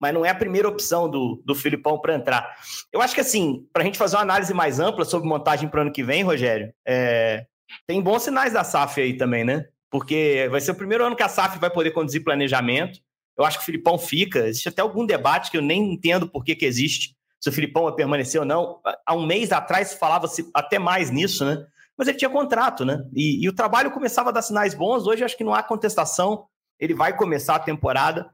[0.00, 2.56] mas não é a primeira opção do, do Filipão para entrar.
[2.92, 5.78] Eu acho que, assim, para a gente fazer uma análise mais ampla sobre montagem para
[5.78, 7.46] o ano que vem, Rogério, é,
[7.86, 9.66] tem bons sinais da SAF aí também, né?
[9.90, 13.00] Porque vai ser o primeiro ano que a SAF vai poder conduzir planejamento.
[13.36, 14.46] Eu acho que o Filipão fica.
[14.46, 17.84] Existe até algum debate que eu nem entendo por que, que existe, se o Filipão
[17.84, 18.80] vai permanecer ou não.
[19.06, 21.64] Há um mês atrás falava-se até mais nisso, né?
[21.96, 23.02] Mas ele tinha contrato, né?
[23.12, 25.06] E, e o trabalho começava a dar sinais bons.
[25.06, 26.46] Hoje acho que não há contestação.
[26.78, 28.30] Ele vai começar a temporada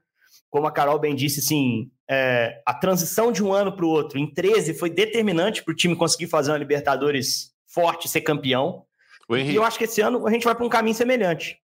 [0.54, 4.20] como a Carol bem disse, assim, é, a transição de um ano para o outro
[4.20, 8.84] em 13 foi determinante para o time conseguir fazer uma Libertadores forte, ser campeão.
[9.28, 11.58] E eu acho que esse ano a gente vai para um caminho semelhante.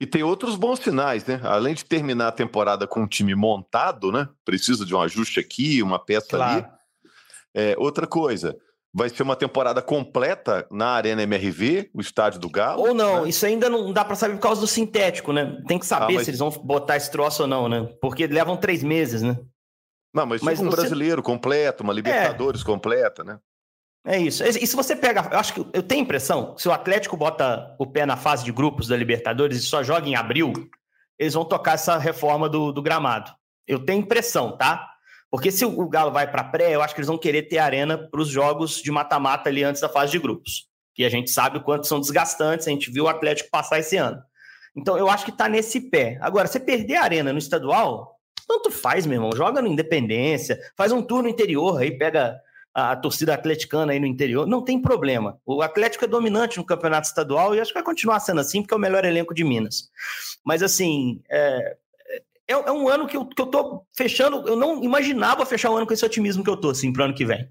[0.00, 1.40] E tem outros bons sinais, né?
[1.42, 4.28] Além de terminar a temporada com um time montado, né?
[4.44, 6.64] Precisa de um ajuste aqui, uma peça claro.
[6.64, 6.66] ali.
[7.52, 8.56] É, outra coisa,
[8.96, 12.80] vai ser uma temporada completa na Arena MRV, o estádio do Galo.
[12.80, 13.28] Ou não, né?
[13.28, 15.60] isso ainda não dá para saber por causa do sintético, né?
[15.68, 16.24] Tem que saber ah, mas...
[16.24, 17.86] se eles vão botar esse troço ou não, né?
[18.00, 19.36] Porque levam três meses, né?
[20.14, 20.76] Não, mas, mas um você...
[20.76, 22.64] brasileiro completo, uma Libertadores é.
[22.64, 23.38] completa, né?
[24.06, 24.42] É isso.
[24.42, 27.76] E se você pega, eu acho que eu tenho a impressão, se o Atlético bota
[27.78, 30.54] o pé na fase de grupos da Libertadores e só joga em abril,
[31.18, 33.30] eles vão tocar essa reforma do, do gramado.
[33.68, 34.88] Eu tenho impressão, tá?
[35.30, 37.98] Porque se o Galo vai para pré, eu acho que eles vão querer ter arena
[37.98, 40.68] para os jogos de mata-mata ali antes da fase de grupos.
[40.94, 43.96] Que a gente sabe o quanto são desgastantes, a gente viu o Atlético passar esse
[43.96, 44.22] ano.
[44.76, 46.18] Então eu acho que está nesse pé.
[46.20, 49.30] Agora, você perder a arena no estadual, tanto faz, meu irmão.
[49.34, 52.38] Joga no Independência, faz um tour no interior, aí pega
[52.74, 54.46] a, a torcida atleticana aí no interior.
[54.46, 55.40] Não tem problema.
[55.44, 58.74] O Atlético é dominante no campeonato estadual e acho que vai continuar sendo assim, porque
[58.74, 59.90] é o melhor elenco de Minas.
[60.44, 61.76] Mas assim, é,
[62.48, 64.46] é, é um ano que eu, que eu tô fechando.
[64.48, 67.14] Eu não imaginava fechar um ano com esse otimismo que eu tô, assim, pro ano
[67.14, 67.48] que vem.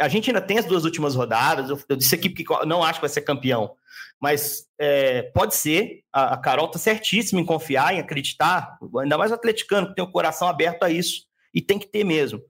[0.00, 1.70] A gente ainda tem as duas últimas rodadas.
[1.70, 3.74] Eu, eu disse aqui que não acho que vai ser campeão,
[4.20, 6.02] mas é, pode ser.
[6.12, 8.78] A, a, Carol tá certíssima em confiar, em acreditar.
[9.00, 11.24] Ainda mais o atleticano, que tem o coração aberto a isso.
[11.52, 12.40] E tem que ter mesmo.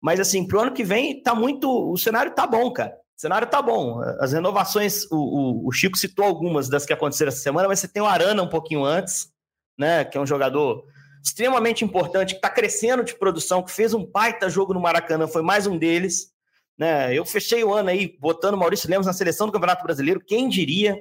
[0.00, 1.68] Mas assim, pro ano que vem tá muito.
[1.68, 2.94] O cenário tá bom, cara.
[3.16, 4.00] O cenário tá bom.
[4.20, 7.88] As renovações, o, o, o Chico citou algumas das que aconteceram essa semana, mas você
[7.88, 9.30] tem o Arana um pouquinho antes,
[9.78, 10.04] né?
[10.04, 10.84] Que é um jogador
[11.22, 15.42] extremamente importante, que está crescendo de produção, que fez um baita jogo no Maracanã, foi
[15.42, 16.32] mais um deles.
[16.76, 17.14] Né?
[17.14, 21.00] Eu fechei o ano aí botando Maurício Lemos na seleção do Campeonato Brasileiro, quem diria?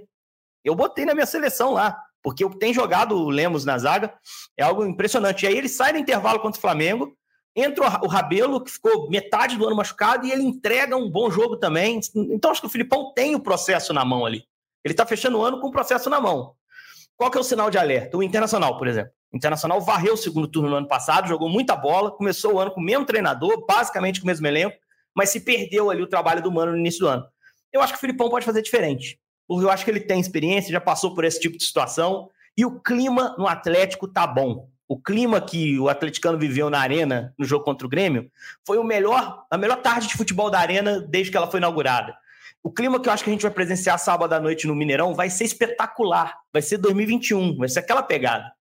[0.63, 4.13] Eu botei na minha seleção lá, porque tenho jogado o Lemos na zaga,
[4.55, 5.43] é algo impressionante.
[5.43, 7.17] E aí ele sai no intervalo contra o Flamengo,
[7.55, 11.57] entra o Rabelo, que ficou metade do ano machucado, e ele entrega um bom jogo
[11.57, 11.99] também.
[12.15, 14.45] Então acho que o Filipão tem o processo na mão ali.
[14.83, 16.55] Ele está fechando o ano com o processo na mão.
[17.15, 18.17] Qual que é o sinal de alerta?
[18.17, 19.11] O Internacional, por exemplo.
[19.31, 22.71] O Internacional varreu o segundo turno no ano passado, jogou muita bola, começou o ano
[22.71, 24.75] com o mesmo treinador, basicamente com o mesmo elenco,
[25.15, 27.25] mas se perdeu ali o trabalho do Mano no início do ano.
[27.71, 30.71] Eu acho que o Filipão pode fazer diferente, porque eu acho que ele tem experiência,
[30.71, 34.69] já passou por esse tipo de situação, e o clima no Atlético tá bom.
[34.85, 38.29] O clima que o atleticano viveu na Arena, no jogo contra o Grêmio,
[38.67, 42.13] foi o melhor, a melhor tarde de futebol da Arena desde que ela foi inaugurada.
[42.61, 45.15] O clima que eu acho que a gente vai presenciar sábado à noite no Mineirão
[45.15, 46.37] vai ser espetacular.
[46.51, 48.51] Vai ser 2021, vai ser aquela pegada.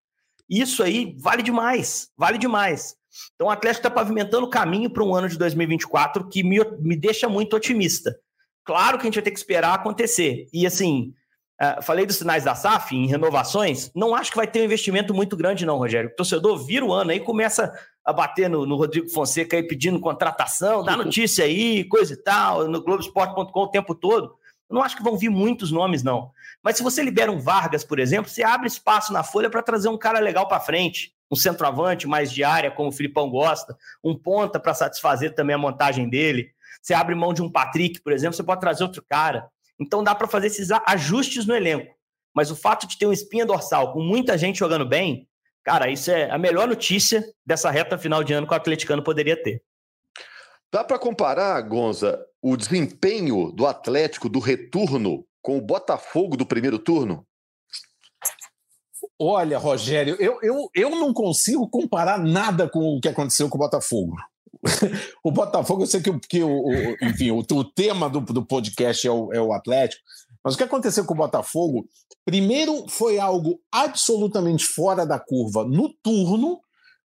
[0.50, 2.96] Isso aí vale demais, vale demais.
[3.34, 6.96] Então o Atlético está pavimentando o caminho para um ano de 2024 que me, me
[6.96, 8.18] deixa muito otimista.
[8.64, 10.48] Claro que a gente vai ter que esperar acontecer.
[10.52, 11.12] E assim,
[11.62, 15.14] uh, falei dos sinais da SAF em renovações, não acho que vai ter um investimento
[15.14, 16.10] muito grande, não, Rogério.
[16.10, 17.72] O torcedor vira o ano aí começa
[18.04, 22.66] a bater no, no Rodrigo Fonseca aí pedindo contratação, dá notícia aí, coisa e tal,
[22.66, 24.34] no Globoesporte.com o tempo todo.
[24.68, 26.30] Eu não acho que vão vir muitos nomes, não.
[26.62, 29.88] Mas se você libera um Vargas, por exemplo, você abre espaço na folha para trazer
[29.88, 31.14] um cara legal para frente.
[31.30, 33.76] Um centroavante mais de área, como o Filipão gosta.
[34.04, 36.50] Um ponta para satisfazer também a montagem dele.
[36.82, 39.48] Você abre mão de um Patrick, por exemplo, você pode trazer outro cara.
[39.78, 41.94] Então dá para fazer esses ajustes no elenco.
[42.34, 45.28] Mas o fato de ter um espinha dorsal com muita gente jogando bem,
[45.64, 49.40] cara, isso é a melhor notícia dessa reta final de ano que o atleticano poderia
[49.42, 49.62] ter.
[50.72, 56.78] Dá para comparar, Gonza, o desempenho do Atlético do retorno com o Botafogo do primeiro
[56.78, 57.26] turno?
[59.18, 63.60] Olha, Rogério, eu, eu, eu não consigo comparar nada com o que aconteceu com o
[63.60, 64.16] Botafogo.
[65.24, 69.06] o Botafogo, eu sei que, que o, o enfim, o, o, tema do, do podcast
[69.06, 70.02] é o, é o Atlético,
[70.44, 71.86] mas o que aconteceu com o Botafogo,
[72.24, 76.60] primeiro foi algo absolutamente fora da curva no turno,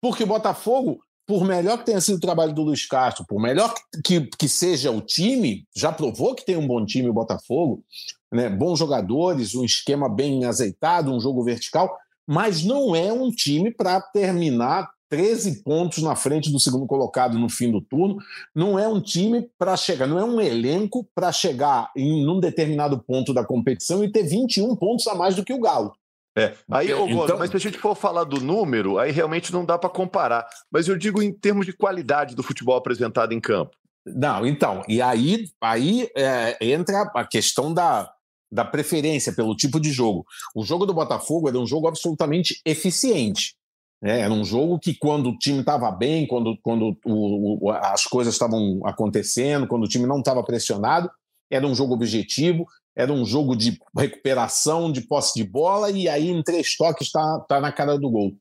[0.00, 3.74] porque o Botafogo por melhor que tenha sido o trabalho do Luiz Castro, por melhor
[4.02, 7.84] que, que seja o time, já provou que tem um bom time o Botafogo,
[8.32, 8.48] né?
[8.48, 11.94] bons jogadores, um esquema bem azeitado, um jogo vertical,
[12.26, 17.50] mas não é um time para terminar 13 pontos na frente do segundo colocado no
[17.50, 18.16] fim do turno.
[18.54, 22.98] Não é um time para chegar, não é um elenco para chegar em um determinado
[23.02, 25.92] ponto da competição e ter 21 pontos a mais do que o Galo.
[26.38, 26.54] É.
[26.70, 27.38] Aí, ô, então...
[27.38, 30.46] mas se a gente for falar do número, aí realmente não dá para comparar.
[30.70, 33.76] Mas eu digo em termos de qualidade do futebol apresentado em campo.
[34.06, 38.10] Não, então, e aí, aí é, entra a questão da,
[38.50, 40.24] da preferência pelo tipo de jogo.
[40.54, 43.54] O jogo do Botafogo era um jogo absolutamente eficiente.
[44.00, 44.20] Né?
[44.20, 48.34] Era um jogo que, quando o time estava bem, quando, quando o, o, as coisas
[48.34, 51.10] estavam acontecendo, quando o time não estava pressionado,
[51.50, 52.66] era um jogo objetivo,
[52.98, 57.38] era um jogo de recuperação, de posse de bola, e aí em três toques está
[57.48, 58.32] tá na cara do gol.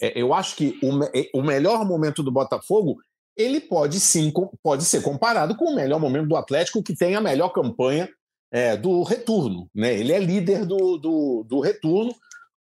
[0.00, 2.96] É, eu acho que o, é, o melhor momento do Botafogo
[3.36, 4.32] ele pode sim
[4.62, 8.08] pode ser comparado com o melhor momento do Atlético, que tem a melhor campanha
[8.50, 9.68] é, do retorno.
[9.74, 9.98] Né?
[9.98, 12.14] Ele é líder do, do, do retorno,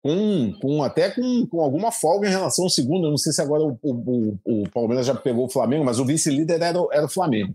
[0.07, 3.07] com, com até com, com alguma folga em relação ao segundo.
[3.07, 6.05] Eu não sei se agora o, o, o Palmeiras já pegou o Flamengo, mas o
[6.05, 7.53] vice-líder era, era o Flamengo.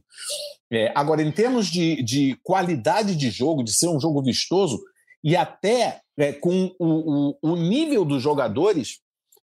[0.70, 4.78] É, agora, em termos de, de qualidade de jogo, de ser um jogo vistoso,
[5.24, 8.98] e até é, com o, o, o, nível dos jogadores,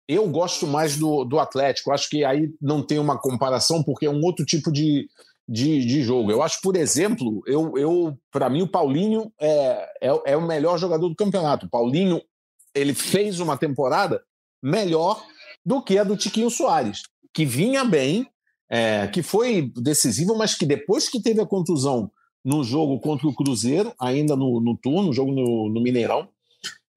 [0.07, 1.93] eu gosto mais do, do Atlético.
[1.93, 5.09] Acho que aí não tem uma comparação, porque é um outro tipo de,
[5.49, 6.31] de, de jogo.
[6.31, 10.79] Eu acho, por exemplo, eu, eu para mim, o Paulinho é, é, é o melhor
[10.79, 11.71] jogador do campeonato.
[11.71, 12.21] Paulinho
[12.79, 14.23] ele fez uma temporada
[14.63, 15.23] melhor
[15.65, 18.27] do que a do Tiquinho Soares, que vinha bem,
[18.71, 22.11] é, que foi decisivo, mas que depois que teve a contusão
[22.45, 26.29] no jogo contra o Cruzeiro, ainda no, no turno, jogo no, no Mineirão,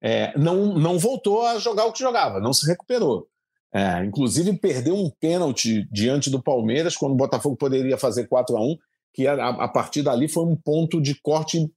[0.02, 3.28] é, não, não voltou a jogar o que jogava, não se recuperou.
[3.74, 8.60] É, inclusive perdeu um pênalti diante do Palmeiras, quando o Botafogo poderia fazer 4 a
[8.60, 8.76] 1
[9.14, 11.70] que a, a partir dali foi um ponto de corte,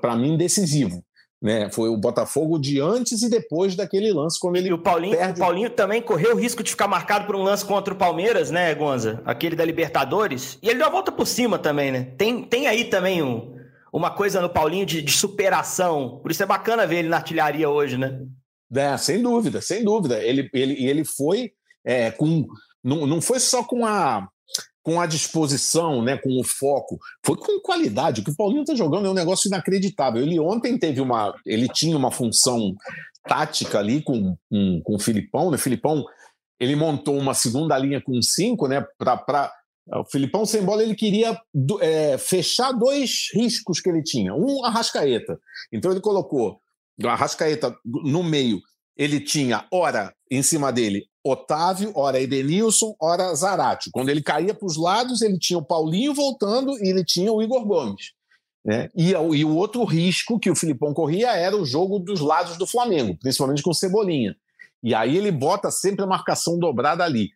[0.00, 1.04] para mim, decisivo.
[1.42, 1.70] Né?
[1.70, 4.68] Foi o Botafogo de antes e depois daquele lance, quando ele.
[4.68, 5.40] E o Paulinho, perde...
[5.40, 8.50] o Paulinho também correu o risco de ficar marcado por um lance contra o Palmeiras,
[8.50, 9.22] né, Gonza?
[9.24, 10.58] Aquele da Libertadores.
[10.62, 12.12] E ele deu a volta por cima também, né?
[12.18, 13.56] Tem, tem aí também um,
[13.90, 16.20] uma coisa no Paulinho de, de superação.
[16.22, 18.20] Por isso é bacana ver ele na artilharia hoje, né?
[18.74, 20.22] É, sem dúvida, sem dúvida.
[20.22, 21.52] Ele, ele, ele foi
[21.84, 22.46] é, com.
[22.84, 24.28] Não, não foi só com a
[24.82, 28.20] com a disposição, né, com o foco, foi com qualidade.
[28.20, 30.22] O que o Paulinho está jogando é um negócio inacreditável.
[30.22, 32.74] Ele ontem teve uma, ele tinha uma função
[33.24, 35.56] tática ali com, com, com o Filipão, né?
[35.56, 36.04] O Filipão
[36.58, 38.84] ele montou uma segunda linha com cinco, né?
[38.98, 39.52] Para
[39.92, 41.38] o Filipão sem bola ele queria
[41.80, 44.34] é, fechar dois riscos que ele tinha.
[44.34, 45.38] Um, a Rascaeta.
[45.72, 46.60] Então ele colocou
[47.04, 48.60] a Rascaeta no meio.
[48.96, 53.90] Ele tinha, ora, em cima dele, Otávio, ora Edenilson, ora Zarate.
[53.90, 57.42] Quando ele caía para os lados, ele tinha o Paulinho voltando e ele tinha o
[57.42, 58.12] Igor Gomes.
[58.64, 58.88] Né?
[58.94, 62.66] E, e, o outro risco que o Filipão corria era o jogo dos lados do
[62.66, 64.36] Flamengo, principalmente com Cebolinha.
[64.82, 67.30] E aí ele bota sempre a marcação dobrada ali.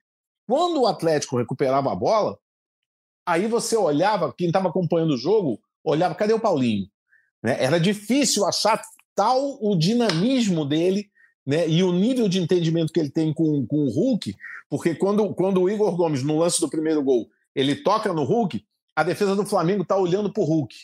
[0.46, 2.38] Quando o Atlético recuperava a bola,
[3.26, 6.86] aí você olhava, quem estava acompanhando o jogo, olhava, cadê o Paulinho?
[7.42, 7.62] Né?
[7.62, 8.80] Era difícil achar
[9.14, 11.10] tal o dinamismo dele
[11.46, 14.34] né, e o nível de entendimento que ele tem com, com o Hulk,
[14.68, 18.64] porque quando, quando o Igor Gomes, no lance do primeiro gol, ele toca no Hulk,
[18.96, 20.74] a defesa do Flamengo está olhando para o Hulk.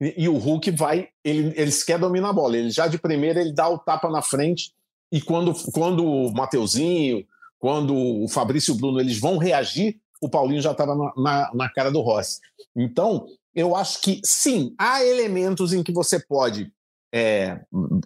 [0.00, 2.56] E, e, o Hulk vai, ele, ele quer dominar a bola.
[2.56, 4.72] Ele já de primeira ele dá o tapa na frente.
[5.10, 7.24] E quando, quando o Mateuzinho,
[7.58, 11.50] quando o Fabrício e o Bruno eles vão reagir, o Paulinho já estava na, na,
[11.54, 12.40] na cara do Rossi.
[12.74, 16.70] Então, eu acho que sim, há elementos em que você pode
[17.14, 17.60] é,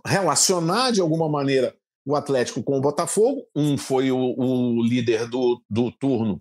[0.07, 3.46] relacionar de alguma maneira o Atlético com o Botafogo.
[3.54, 6.40] Um foi o, o líder do, do turno,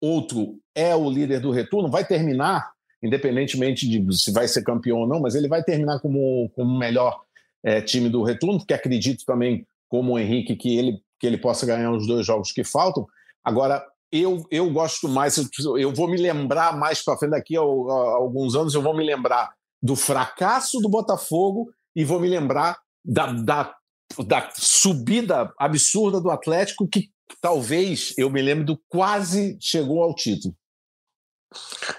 [0.00, 1.90] outro é o líder do retorno.
[1.90, 6.50] Vai terminar, independentemente de se vai ser campeão ou não, mas ele vai terminar como,
[6.56, 7.22] o melhor
[7.62, 11.64] é, time do retorno, porque acredito também, como o Henrique, que ele, que ele possa
[11.64, 13.06] ganhar os dois jogos que faltam.
[13.42, 15.36] Agora, eu, eu gosto mais,
[15.78, 19.04] eu vou me lembrar mais para frente, daqui a, a, alguns anos, eu vou me
[19.04, 23.74] lembrar do fracasso do Botafogo e vou me lembrar da, da
[24.22, 30.54] da subida absurda do Atlético, que talvez eu me lembre do quase chegou ao título.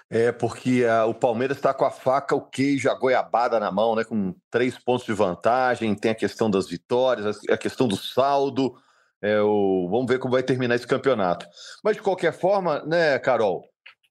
[0.10, 4.04] É, porque o Palmeiras está com a faca, o queijo, a goiabada na mão, né?
[4.04, 8.76] Com três pontos de vantagem, tem a questão das vitórias, a questão do saldo.
[9.22, 9.88] É, o...
[9.90, 11.48] Vamos ver como vai terminar esse campeonato.
[11.84, 13.64] Mas, de qualquer forma, né, Carol?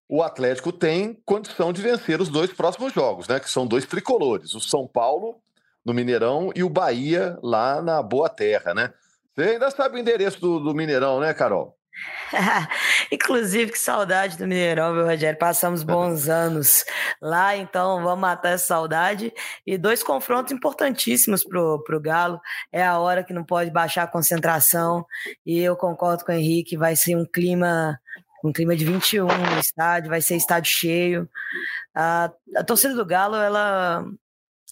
[0.08, 3.38] O Atlético tem condição de vencer os dois próximos jogos, né?
[3.38, 4.54] Que são dois tricolores.
[4.54, 5.36] O São Paulo
[5.84, 8.92] no Mineirão e o Bahia lá na Boa Terra, né?
[9.34, 11.76] Você ainda sabe o endereço do, do Mineirão, né, Carol?
[13.10, 15.38] Inclusive, que saudade do Mineirão, meu Rogério.
[15.38, 16.84] Passamos bons anos
[17.20, 19.32] lá, então vamos matar essa saudade.
[19.66, 22.40] E dois confrontos importantíssimos pro, pro Galo.
[22.72, 25.06] É a hora que não pode baixar a concentração.
[25.44, 27.98] E eu concordo com o Henrique, vai ser um clima.
[28.44, 31.30] Um clima de 21 no estádio, vai ser estádio cheio.
[31.94, 34.04] A, a torcida do Galo, ela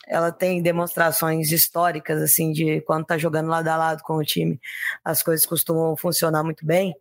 [0.07, 4.61] ela tem demonstrações históricas assim de quando tá jogando lado a lado com o time,
[5.05, 6.95] as coisas costumam funcionar muito bem.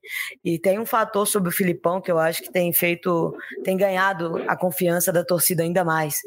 [0.44, 4.38] E tem um fator sobre o Filipão que eu acho que tem feito, tem ganhado
[4.48, 6.20] a confiança da torcida ainda mais.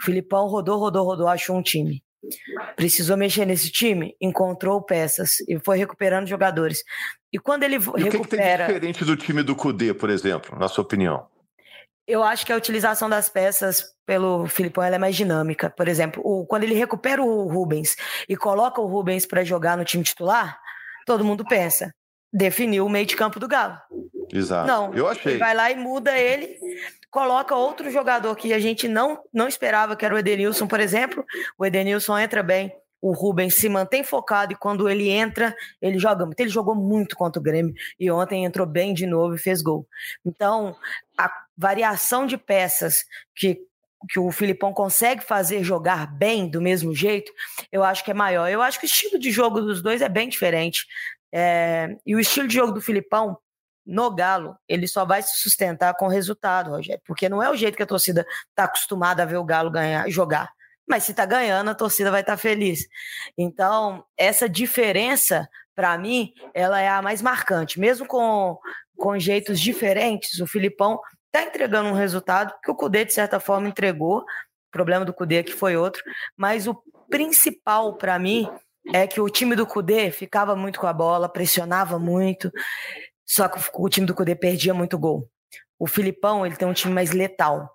[0.00, 2.02] O Filipão rodou, rodou, rodou, achou um time.
[2.76, 6.84] Precisou mexer nesse time, encontrou peças e foi recuperando jogadores.
[7.32, 8.04] E quando ele e recupera.
[8.04, 11.26] O que, que tem diferente do time do Cudê, por exemplo, na sua opinião?
[12.06, 15.70] Eu acho que a utilização das peças pelo Filipão é mais dinâmica.
[15.70, 17.96] Por exemplo, o, quando ele recupera o Rubens
[18.28, 20.58] e coloca o Rubens para jogar no time titular,
[21.06, 21.94] todo mundo pensa,
[22.32, 23.78] definiu o meio de campo do Galo.
[24.32, 24.66] Exato.
[24.66, 25.32] Não, eu achei.
[25.32, 26.58] Ele vai lá e muda ele,
[27.10, 31.24] coloca outro jogador que a gente não, não esperava, que era o Edenilson, por exemplo.
[31.58, 36.24] O Edenilson entra bem o Rubens se mantém focado e quando ele entra, ele joga
[36.24, 36.38] muito.
[36.38, 39.84] Ele jogou muito contra o Grêmio e ontem entrou bem de novo e fez gol.
[40.24, 40.76] Então,
[41.18, 41.28] a
[41.62, 43.04] variação de peças
[43.36, 43.60] que,
[44.10, 47.32] que o Filipão consegue fazer jogar bem do mesmo jeito,
[47.70, 48.48] eu acho que é maior.
[48.48, 50.84] Eu acho que o estilo de jogo dos dois é bem diferente.
[51.32, 53.38] É, e o estilo de jogo do Filipão,
[53.86, 57.76] no Galo, ele só vai se sustentar com resultado, Rogério, porque não é o jeito
[57.76, 60.52] que a torcida está acostumada a ver o Galo ganhar jogar
[60.86, 62.86] mas se tá ganhando, a torcida vai estar tá feliz.
[63.38, 67.80] Então, essa diferença, para mim, ela é a mais marcante.
[67.80, 68.58] Mesmo com,
[68.96, 71.00] com jeitos diferentes, o Filipão
[71.32, 74.18] tá entregando um resultado que o Cudê, de certa forma, entregou.
[74.18, 74.24] O
[74.70, 76.02] problema do Cudê aqui foi outro.
[76.36, 78.48] Mas o principal, para mim,
[78.92, 82.50] é que o time do Cudê ficava muito com a bola, pressionava muito,
[83.24, 85.28] só que o time do Cudê perdia muito gol.
[85.78, 87.68] O Filipão, ele tem um time mais letal.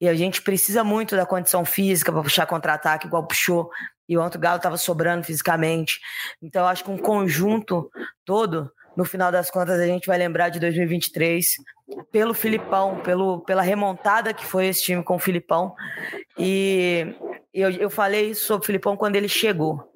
[0.00, 3.70] E a gente precisa muito da condição física para puxar contra-ataque, igual puxou.
[4.08, 6.00] E ontem o Galo estava sobrando fisicamente.
[6.40, 7.90] Então, eu acho que um conjunto
[8.24, 11.56] todo, no final das contas, a gente vai lembrar de 2023
[12.10, 15.74] pelo Filipão, pelo, pela remontada que foi esse time com o Filipão.
[16.38, 17.14] E
[17.52, 19.88] eu, eu falei sobre o Filipão quando ele chegou.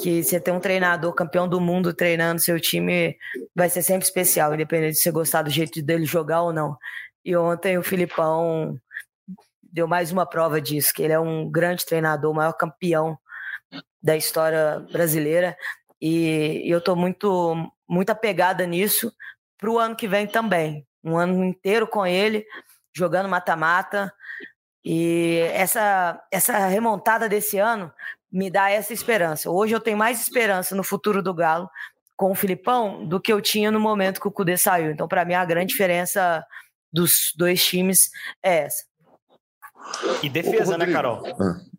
[0.00, 3.16] Que você ter um treinador campeão do mundo treinando seu time
[3.54, 6.76] vai ser sempre especial, independente de você gostar do jeito dele jogar ou não.
[7.24, 8.78] E ontem o Filipão
[9.62, 13.16] deu mais uma prova disso, que ele é um grande treinador, o maior campeão
[14.02, 15.56] da história brasileira.
[16.00, 17.54] E eu estou muito,
[17.88, 19.12] muito apegada nisso
[19.56, 20.86] para o ano que vem também.
[21.04, 22.46] Um ano inteiro com ele,
[22.94, 24.12] jogando mata-mata.
[24.84, 27.92] E essa, essa remontada desse ano
[28.30, 29.50] me dá essa esperança.
[29.50, 31.70] Hoje eu tenho mais esperança no futuro do Galo
[32.16, 34.90] com o Filipão do que eu tinha no momento que o Cudê saiu.
[34.90, 36.44] Então, para mim, a grande diferença
[36.92, 38.10] dos dois times
[38.42, 38.84] é essa.
[40.22, 41.22] E defesa, né, Carol?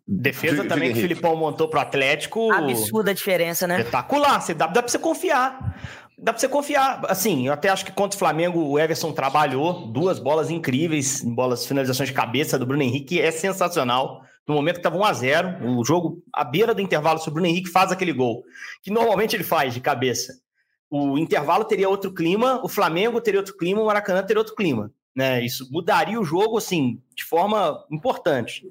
[0.06, 2.52] Defesa Diga, também que o Filipão montou pro Atlético.
[2.52, 3.78] Absurda a diferença, né?
[3.78, 4.40] Espetacular.
[4.40, 5.80] Você dá, dá pra você confiar.
[6.16, 7.04] Dá pra você confiar.
[7.08, 11.66] Assim, eu até acho que contra o Flamengo o Everson trabalhou duas bolas incríveis, bolas
[11.66, 14.22] finalizações de cabeça do Bruno Henrique, é sensacional.
[14.46, 17.48] No momento que estava 1 a 0 o jogo à beira do intervalo, o Bruno
[17.48, 18.44] Henrique faz aquele gol,
[18.82, 20.40] que normalmente ele faz de cabeça.
[20.88, 24.92] O intervalo teria outro clima, o Flamengo teria outro clima, o Maracanã teria outro clima.
[25.14, 25.44] Né?
[25.44, 28.62] Isso mudaria o jogo assim de forma importante.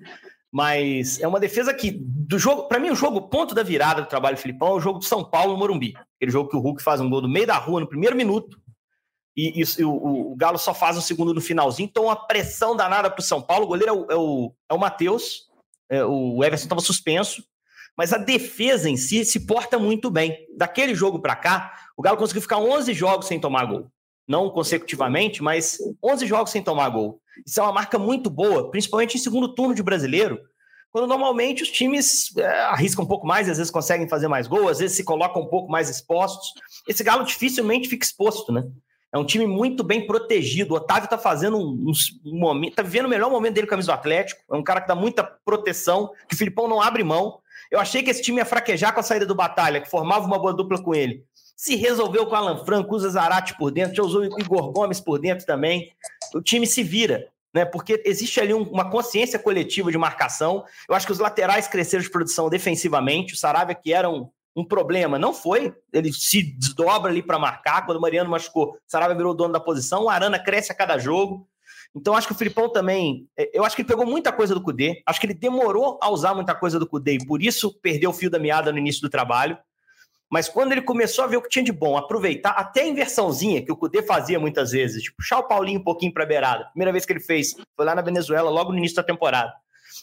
[0.55, 4.07] Mas é uma defesa que, do jogo, para mim, o jogo ponto da virada do
[4.07, 5.93] trabalho do Filipão é o jogo de São Paulo no Morumbi.
[6.15, 8.57] Aquele jogo que o Hulk faz um gol no meio da rua no primeiro minuto.
[9.35, 9.91] E, e o,
[10.31, 11.89] o, Galo só faz um segundo no finalzinho.
[11.89, 13.65] Então, a pressão danada para o São Paulo.
[13.65, 15.41] O goleiro é o, é o, é o Matheus.
[15.89, 17.43] É, o Everson estava suspenso.
[17.97, 20.37] Mas a defesa em si se porta muito bem.
[20.55, 23.91] Daquele jogo para cá, o Galo conseguiu ficar 11 jogos sem tomar gol.
[24.27, 27.21] Não consecutivamente, mas 11 jogos sem tomar gol.
[27.45, 30.39] Isso é uma marca muito boa, principalmente em segundo turno de brasileiro,
[30.95, 34.71] quando normalmente os times é, arriscam um pouco mais, às vezes conseguem fazer mais gols,
[34.71, 36.53] às vezes se colocam um pouco mais expostos.
[36.87, 38.63] Esse Galo dificilmente fica exposto, né?
[39.11, 40.73] É um time muito bem protegido.
[40.73, 41.91] O Otávio tá fazendo um,
[42.25, 44.41] um, momento, tá vivendo o melhor momento dele com a camisa do Atlético.
[44.49, 47.39] É um cara que dá muita proteção, que o Filipão não abre mão.
[47.71, 50.39] Eu achei que esse time ia fraquejar com a saída do Batalha, que formava uma
[50.39, 51.23] boa dupla com ele.
[51.55, 55.19] Se resolveu com Alan Franco, usa Zarate por dentro, já usou o Igor Gomes por
[55.19, 55.91] dentro também.
[56.33, 57.63] O time se vira né?
[57.63, 60.65] Porque existe ali um, uma consciência coletiva de marcação.
[60.89, 63.33] Eu acho que os laterais cresceram de produção defensivamente.
[63.33, 65.73] O Saravia, que era um, um problema, não foi.
[65.93, 67.85] Ele se desdobra ali para marcar.
[67.85, 70.03] Quando o Mariano machucou, o Saravia virou o dono da posição.
[70.03, 71.47] O Arana cresce a cada jogo.
[71.95, 73.27] Então, acho que o Filipão também.
[73.37, 75.01] É, eu acho que ele pegou muita coisa do Cudê.
[75.05, 78.13] Acho que ele demorou a usar muita coisa do Cudê e por isso perdeu o
[78.13, 79.57] fio da meada no início do trabalho.
[80.29, 83.63] Mas quando ele começou a ver o que tinha de bom, aproveitar até a inversãozinha
[83.63, 86.65] que o Cudê fazia muitas vezes, tipo, puxar o Paulinho um pouquinho para a beirada.
[86.65, 89.53] Primeira vez que ele fez foi lá na Venezuela, logo no início da temporada.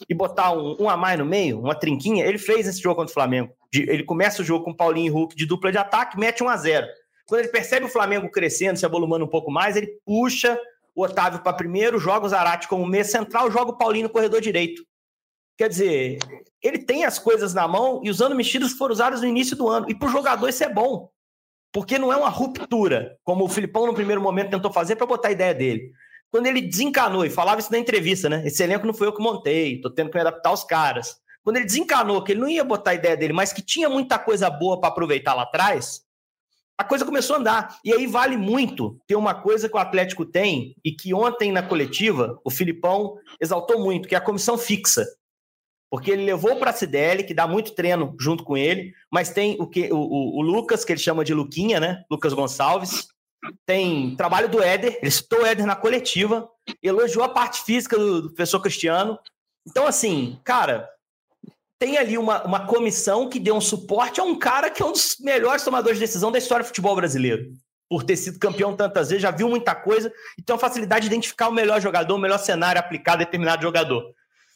[0.09, 3.11] E botar um, um a mais no meio, uma trinquinha, ele fez esse jogo contra
[3.11, 3.53] o Flamengo.
[3.71, 6.49] De, ele começa o jogo com Paulinho e Hulk de dupla de ataque, mete um
[6.49, 6.87] a zero.
[7.27, 10.57] Quando ele percebe o Flamengo crescendo, se abolumando um pouco mais, ele puxa
[10.95, 14.41] o Otávio para primeiro, joga o Zarate como meia central, joga o Paulinho no corredor
[14.41, 14.85] direito.
[15.57, 16.19] Quer dizer,
[16.61, 19.67] ele tem as coisas na mão e os anos mexidos foram usados no início do
[19.67, 19.89] ano.
[19.89, 21.09] E para o jogador isso é bom.
[21.71, 25.29] Porque não é uma ruptura, como o Filipão no primeiro momento tentou fazer para botar
[25.29, 25.91] a ideia dele.
[26.31, 28.43] Quando ele desencanou, e falava isso na entrevista, né?
[28.45, 31.15] Esse elenco não foi eu que montei, tô tendo que me adaptar aos caras.
[31.43, 34.17] Quando ele desencanou que ele não ia botar a ideia dele, mas que tinha muita
[34.17, 36.01] coisa boa para aproveitar lá atrás,
[36.77, 37.79] a coisa começou a andar.
[37.83, 41.63] E aí vale muito ter uma coisa que o Atlético tem e que ontem na
[41.63, 45.05] coletiva o Filipão exaltou muito, que é a comissão fixa
[45.93, 49.55] porque ele levou para a CDL, que dá muito treino junto com ele, mas tem
[49.59, 52.03] o, que, o, o, o, Lucas, que ele chama de Luquinha, né?
[52.09, 53.09] Lucas Gonçalves.
[53.63, 56.49] Tem trabalho do Éder, ele citou o Éder na coletiva,
[56.81, 59.19] elogiou a parte física do, do professor Cristiano.
[59.69, 60.89] Então, assim, cara,
[61.83, 64.93] tem ali uma, uma comissão que deu um suporte a um cara que é um
[64.93, 67.51] dos melhores tomadores de decisão da história do futebol brasileiro.
[67.89, 71.07] Por ter sido campeão tantas vezes, já viu muita coisa e tem uma facilidade de
[71.07, 74.01] identificar o melhor jogador, o melhor cenário aplicado a determinado jogador.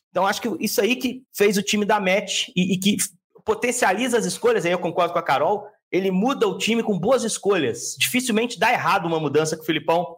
[0.10, 2.96] Então, acho que isso aí que fez o time dar match e, e, que
[3.44, 7.26] potencializa as escolhas, aí eu concordo com a Carol, ele muda o time com boas
[7.26, 7.98] escolhas.
[8.00, 10.16] Dificilmente dá errado uma mudança que o Filipão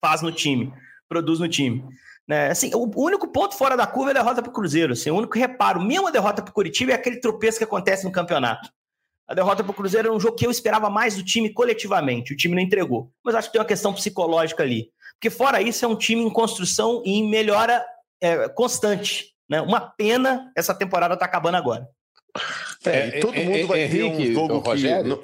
[0.00, 0.72] faz no time,
[1.08, 1.84] produz no time.
[2.28, 2.50] Né?
[2.50, 4.92] Assim, o único ponto fora da curva é a derrota para o Cruzeiro.
[4.92, 8.04] Assim, o único reparo, mesmo a derrota para o Curitiba, é aquele tropeço que acontece
[8.04, 8.70] no campeonato.
[9.26, 12.32] A derrota para o Cruzeiro era um jogo que eu esperava mais do time coletivamente.
[12.32, 13.10] O time não entregou.
[13.24, 14.90] Mas acho que tem uma questão psicológica ali.
[15.14, 17.84] Porque fora isso, é um time em construção e em melhora
[18.20, 19.34] é, constante.
[19.48, 19.60] Né?
[19.60, 21.88] Uma pena essa temporada tá acabando agora.
[22.84, 25.02] É, todo é, mundo vai ter Henrique, um jogo que.
[25.02, 25.20] Não,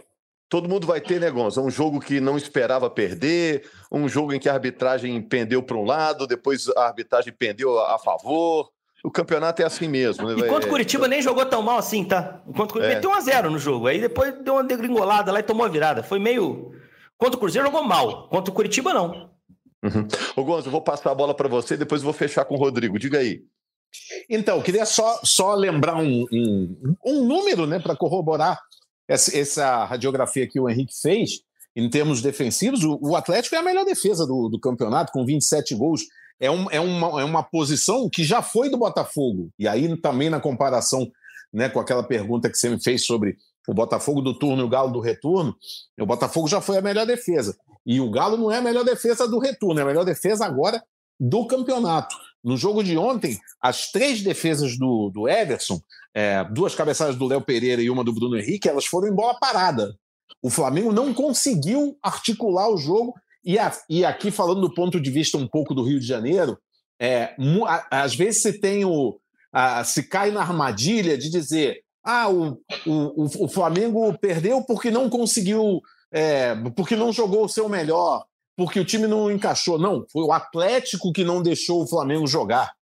[0.48, 1.60] todo mundo vai ter, negócio.
[1.60, 5.76] Né, um jogo que não esperava perder, um jogo em que a arbitragem pendeu para
[5.76, 8.70] um lado, depois a arbitragem pendeu a, favor.
[9.02, 10.26] O campeonato é assim mesmo.
[10.26, 10.34] Né?
[10.38, 12.42] Enquanto o Curitiba nem jogou tão mal assim, tá?
[12.48, 12.96] Enquanto o Curitiba é.
[12.96, 13.86] meteu 1x0 no jogo.
[13.86, 16.02] Aí depois deu uma degringolada lá e tomou a virada.
[16.02, 16.72] Foi meio.
[17.18, 18.28] Quanto o Cruzeiro jogou mal.
[18.28, 19.30] Quanto o Curitiba, não.
[19.82, 20.08] Uhum.
[20.34, 22.58] Ô Gonzo, eu vou passar a bola para você, depois eu vou fechar com o
[22.58, 22.98] Rodrigo.
[22.98, 23.42] Diga aí.
[24.28, 28.58] Então, queria só, só lembrar um, um, um número né, para corroborar
[29.08, 31.40] essa, radiografia que o Henrique fez.
[31.76, 35.74] em termos defensivos, o, o Atlético é a melhor defesa do, do campeonato, com 27
[35.74, 36.02] gols.
[36.40, 39.50] É, um, é, uma, é uma posição que já foi do Botafogo.
[39.58, 41.10] E aí também na comparação
[41.52, 43.36] né, com aquela pergunta que você me fez sobre
[43.68, 45.56] o Botafogo do turno e o Galo do retorno,
[45.98, 47.56] o Botafogo já foi a melhor defesa.
[47.86, 50.82] E o Galo não é a melhor defesa do retorno, é a melhor defesa agora
[51.18, 52.16] do campeonato.
[52.42, 55.80] No jogo de ontem, as três defesas do, do Everson,
[56.14, 59.38] é, duas cabeçadas do Léo Pereira e uma do Bruno Henrique, elas foram em bola
[59.38, 59.96] parada.
[60.40, 63.14] O Flamengo não conseguiu articular o jogo.
[63.44, 66.56] E, a, e aqui, falando do ponto de vista um pouco do Rio de Janeiro,
[67.00, 67.34] é,
[67.90, 69.18] às vezes se tem o.
[69.52, 75.08] A, se cai na armadilha de dizer ah, o, o, o Flamengo perdeu porque não
[75.08, 75.80] conseguiu,
[76.12, 79.78] é, porque não jogou o seu melhor, porque o time não encaixou.
[79.78, 82.72] Não, foi o Atlético que não deixou o Flamengo jogar.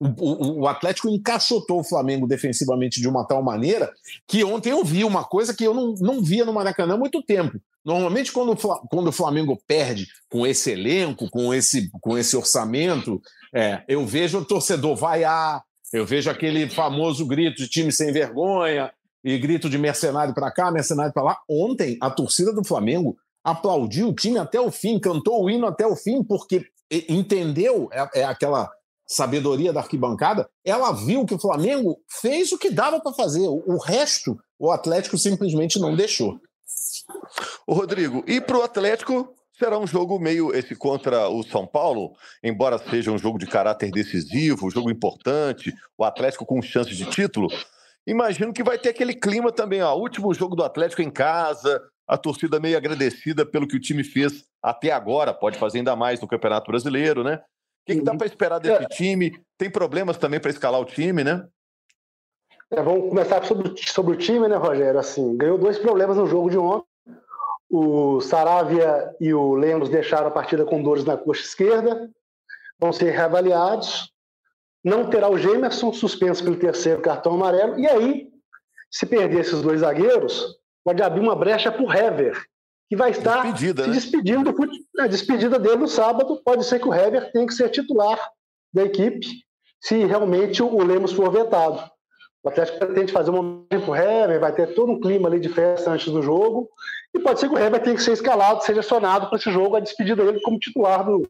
[0.00, 3.92] O, o, Atlético encaixotou o Flamengo defensivamente de uma tal maneira
[4.28, 7.20] que ontem eu vi uma coisa que eu não, não via no Maracanã há muito
[7.20, 7.60] tempo.
[7.84, 8.54] Normalmente, quando,
[8.90, 13.20] quando o Flamengo perde com esse elenco, com esse, com esse orçamento,
[13.52, 18.92] é, eu vejo o torcedor vaiar, eu vejo aquele famoso grito de time sem vergonha
[19.24, 21.38] e grito de mercenário para cá, mercenário para lá.
[21.48, 25.86] Ontem, a torcida do Flamengo aplaudiu o time até o fim, cantou o hino até
[25.86, 26.66] o fim, porque
[27.08, 28.70] entendeu é, é aquela
[29.08, 30.48] sabedoria da arquibancada.
[30.62, 33.48] Ela viu que o Flamengo fez o que dava para fazer.
[33.48, 36.38] O resto, o Atlético simplesmente não deixou.
[37.66, 42.12] O Rodrigo, e para o Atlético será um jogo meio esse contra o São Paulo,
[42.44, 47.06] embora seja um jogo de caráter decisivo, um jogo importante, o Atlético com chances de
[47.06, 47.48] título.
[48.06, 52.16] Imagino que vai ter aquele clima também, ó, último jogo do Atlético em casa, a
[52.16, 56.28] torcida meio agradecida pelo que o time fez até agora, pode fazer ainda mais no
[56.28, 57.40] Campeonato Brasileiro, né?
[57.88, 58.88] O que, que dá para esperar desse é.
[58.88, 59.40] time?
[59.56, 61.48] Tem problemas também para escalar o time, né?
[62.70, 65.00] É, vamos começar sobre, sobre o time, né, Rogério?
[65.00, 66.86] Assim, ganhou dois problemas no jogo de ontem.
[67.70, 72.10] O Saravia e o Lemos deixaram a partida com dores na coxa esquerda,
[72.78, 74.12] vão ser reavaliados.
[74.84, 77.78] Não terá o Gemerson, suspenso pelo terceiro cartão amarelo.
[77.78, 78.28] E aí,
[78.90, 82.38] se perder esses dois zagueiros, pode abrir uma brecha para o Hever,
[82.86, 83.94] que vai estar despedida, se né?
[83.94, 84.54] despedindo do
[84.98, 86.40] a despedida dele no sábado.
[86.44, 88.18] Pode ser que o Hever tenha que ser titular
[88.72, 89.26] da equipe,
[89.80, 91.82] se realmente o Lemos for vetado.
[92.42, 95.40] O Atlético pretende fazer uma homenagem para o Hever, vai ter todo um clima ali
[95.40, 96.68] de festa antes do jogo.
[97.14, 99.76] E pode ser que o Hever tenha que ser escalado, seja acionado para esse jogo,
[99.76, 101.28] a despedida dele como titular do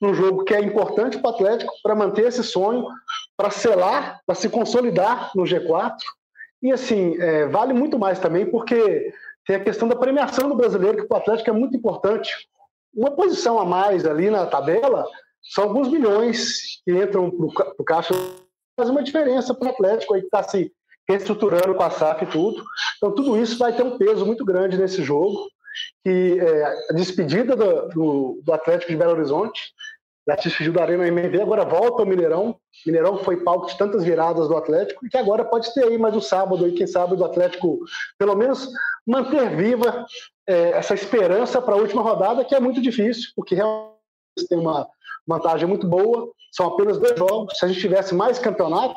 [0.00, 2.86] num jogo que é importante para o Atlético para manter esse sonho,
[3.36, 5.96] para selar, para se consolidar no G4.
[6.62, 9.12] E assim, é, vale muito mais também porque
[9.48, 12.30] tem a questão da premiação do brasileiro, que para o Atlético é muito importante.
[12.94, 15.06] Uma posição a mais ali na tabela
[15.42, 18.14] são alguns milhões que entram para o caixa
[18.76, 20.70] faz uma diferença para o Atlético aí que está se
[21.08, 22.62] reestruturando com a SAF e tudo.
[22.98, 25.48] Então, tudo isso vai ter um peso muito grande nesse jogo.
[26.04, 29.72] Que é, a despedida do, do, do, Atlético de Belo Horizonte,
[30.28, 32.56] já se despediu da Arena MV, agora volta ao Mineirão.
[32.84, 36.14] Mineirão foi palco de tantas viradas do Atlético, e que agora pode ter aí mais
[36.14, 37.78] um sábado, aí, quem sabe, do Atlético,
[38.18, 38.68] pelo menos,
[39.08, 40.04] manter viva
[40.46, 43.96] é, essa esperança para a última rodada, que é muito difícil, porque realmente
[44.48, 44.86] tem uma
[45.26, 47.58] vantagem muito boa, são apenas dois jogos.
[47.58, 48.94] Se a gente tivesse mais campeonato,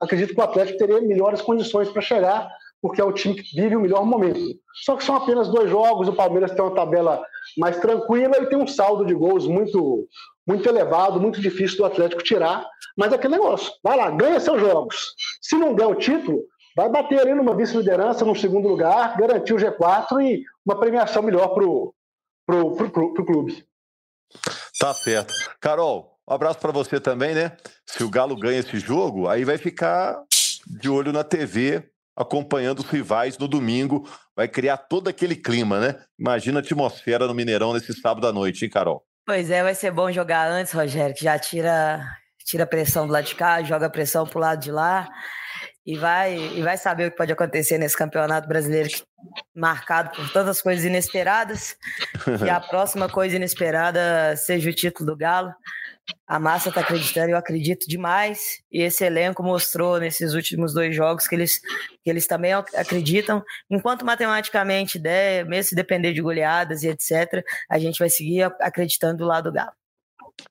[0.00, 2.48] acredito que o Atlético teria melhores condições para chegar,
[2.80, 4.40] porque é o time que vive o melhor momento.
[4.84, 7.22] Só que são apenas dois jogos, o Palmeiras tem uma tabela
[7.56, 10.08] mais tranquila e tem um saldo de gols muito,
[10.44, 12.66] muito elevado, muito difícil do Atlético tirar.
[12.96, 15.14] Mas é aquele negócio, vai lá, ganha seus jogos.
[15.40, 16.42] Se não der o título,
[16.76, 21.48] vai bater ali numa vice-liderança, num segundo lugar, garantir o G4 e uma premiação melhor
[21.48, 21.94] para o
[22.46, 23.64] pro, pro, pro, pro clube.
[24.78, 25.32] Tá certo.
[25.60, 27.52] Carol, um abraço para você também, né?
[27.86, 30.22] Se o Galo ganha esse jogo, aí vai ficar
[30.66, 34.08] de olho na TV, acompanhando os rivais no domingo.
[34.34, 36.02] Vai criar todo aquele clima, né?
[36.18, 39.04] Imagina a atmosfera no Mineirão nesse sábado à noite, hein, Carol?
[39.26, 42.04] Pois é, vai ser bom jogar antes, Rogério, que já tira,
[42.44, 45.08] tira a pressão do lado de cá, joga a pressão pro lado de lá
[45.84, 48.88] e vai, e vai saber o que pode acontecer nesse campeonato brasileiro
[49.54, 51.76] marcado por tantas coisas inesperadas.
[52.44, 55.52] e a próxima coisa inesperada seja o título do Galo.
[56.26, 58.62] A massa está acreditando, eu acredito demais.
[58.70, 61.60] E esse elenco mostrou nesses últimos dois jogos que eles,
[62.02, 63.42] que eles também acreditam.
[63.70, 69.18] Enquanto matematicamente der, mesmo se depender de goleadas e etc., a gente vai seguir acreditando
[69.18, 69.72] do lado do Galo.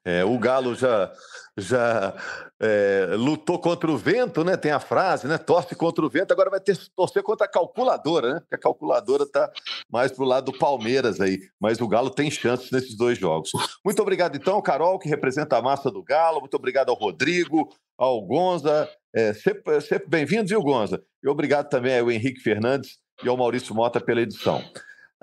[0.04, 1.12] É, o Galo já,
[1.58, 2.16] já
[2.60, 4.58] é, lutou contra o vento, né?
[4.58, 5.38] Tem a frase, né?
[5.38, 8.40] Torce contra o vento, agora vai ter torcer contra a calculadora, né?
[8.40, 9.52] Porque a calculadora está
[9.92, 11.40] mais pro lado do Palmeiras aí.
[11.60, 13.52] Mas o Galo tem chances nesses dois jogos.
[13.86, 16.40] Muito obrigado, então, Carol, que representa a massa do Galo.
[16.40, 18.90] Muito obrigado ao Rodrigo, ao Gonza.
[19.14, 21.04] É, sempre, sempre bem-vindos, viu, Gonza?
[21.24, 24.64] E obrigado também ao Henrique Fernandes e ao Maurício Mota pela edição.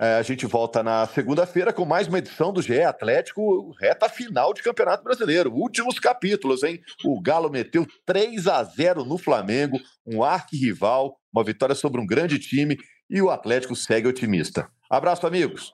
[0.01, 4.53] É, a gente volta na segunda-feira com mais uma edição do GE Atlético, reta final
[4.53, 5.53] de Campeonato Brasileiro.
[5.53, 6.79] Últimos capítulos, hein?
[7.03, 9.77] O Galo meteu 3 a 0 no Flamengo,
[10.07, 12.77] um arquirrival, uma vitória sobre um grande time
[13.09, 14.69] e o Atlético segue otimista.
[14.89, 15.73] Abraço, amigos.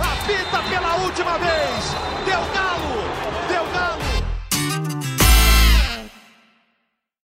[0.00, 1.55] Apita pela última vez.